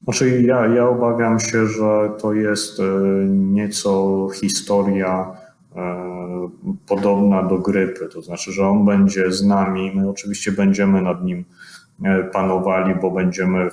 Znaczy 0.03 0.41
ja, 0.41 0.67
ja 0.67 0.89
obawiam 0.89 1.39
się, 1.39 1.67
że 1.67 2.11
to 2.21 2.33
jest 2.33 2.79
e, 2.79 2.83
nieco 3.27 4.27
historia 4.33 5.37
podobna 6.87 7.43
do 7.43 7.57
grypy, 7.57 8.07
to 8.07 8.21
znaczy, 8.21 8.51
że 8.51 8.67
on 8.67 8.85
będzie 8.85 9.31
z 9.31 9.45
nami, 9.45 9.91
my 9.95 10.09
oczywiście 10.09 10.51
będziemy 10.51 11.01
nad 11.01 11.23
nim 11.23 11.45
E, 12.03 12.23
panowali, 12.23 12.95
bo 12.95 13.11
będziemy 13.11 13.69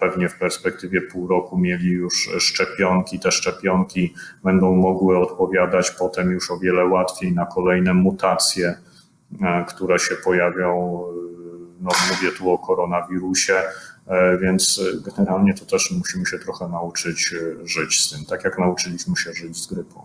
pewnie 0.00 0.28
w 0.28 0.38
perspektywie 0.38 1.00
pół 1.00 1.28
roku 1.28 1.58
mieli 1.58 1.88
już 1.88 2.30
szczepionki. 2.38 3.20
Te 3.20 3.30
szczepionki 3.30 4.14
będą 4.44 4.76
mogły 4.76 5.18
odpowiadać 5.18 5.90
potem 5.90 6.30
już 6.30 6.50
o 6.50 6.58
wiele 6.58 6.86
łatwiej 6.86 7.32
na 7.32 7.46
kolejne 7.46 7.94
mutacje, 7.94 8.74
e, 9.42 9.64
które 9.68 9.98
się 9.98 10.14
pojawią. 10.24 11.02
No, 11.80 11.90
mówię 12.10 12.32
tu 12.38 12.50
o 12.50 12.58
koronawirusie, 12.58 13.54
e, 14.06 14.38
więc 14.38 14.80
generalnie 15.16 15.54
to 15.54 15.66
też 15.66 15.90
musimy 15.90 16.26
się 16.26 16.38
trochę 16.38 16.68
nauczyć 16.68 17.34
żyć 17.64 18.00
z 18.00 18.10
tym, 18.10 18.24
tak 18.24 18.44
jak 18.44 18.58
nauczyliśmy 18.58 19.16
się 19.16 19.32
żyć 19.32 19.56
z 19.56 19.66
grypą. 19.66 20.02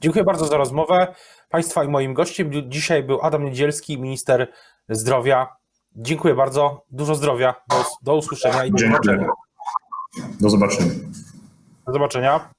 Dziękuję 0.00 0.24
bardzo 0.24 0.46
za 0.46 0.56
rozmowę. 0.56 1.14
Państwa 1.48 1.84
i 1.84 1.88
moim 1.88 2.14
gościem 2.14 2.50
dzisiaj 2.68 3.02
był 3.02 3.22
Adam 3.22 3.44
Niedzielski, 3.44 4.00
minister 4.00 4.52
zdrowia. 4.88 5.48
Dziękuję 5.96 6.34
bardzo. 6.34 6.84
Dużo 6.90 7.14
zdrowia. 7.14 7.54
Do, 7.70 7.84
do 8.02 8.16
usłyszenia 8.16 8.64
i 8.64 8.70
do 8.70 8.78
Dziękuję. 8.78 9.00
zobaczenia. 9.02 9.28
Do 10.40 10.50
zobaczenia. 10.50 10.90
Do 11.86 11.92
zobaczenia. 11.92 12.50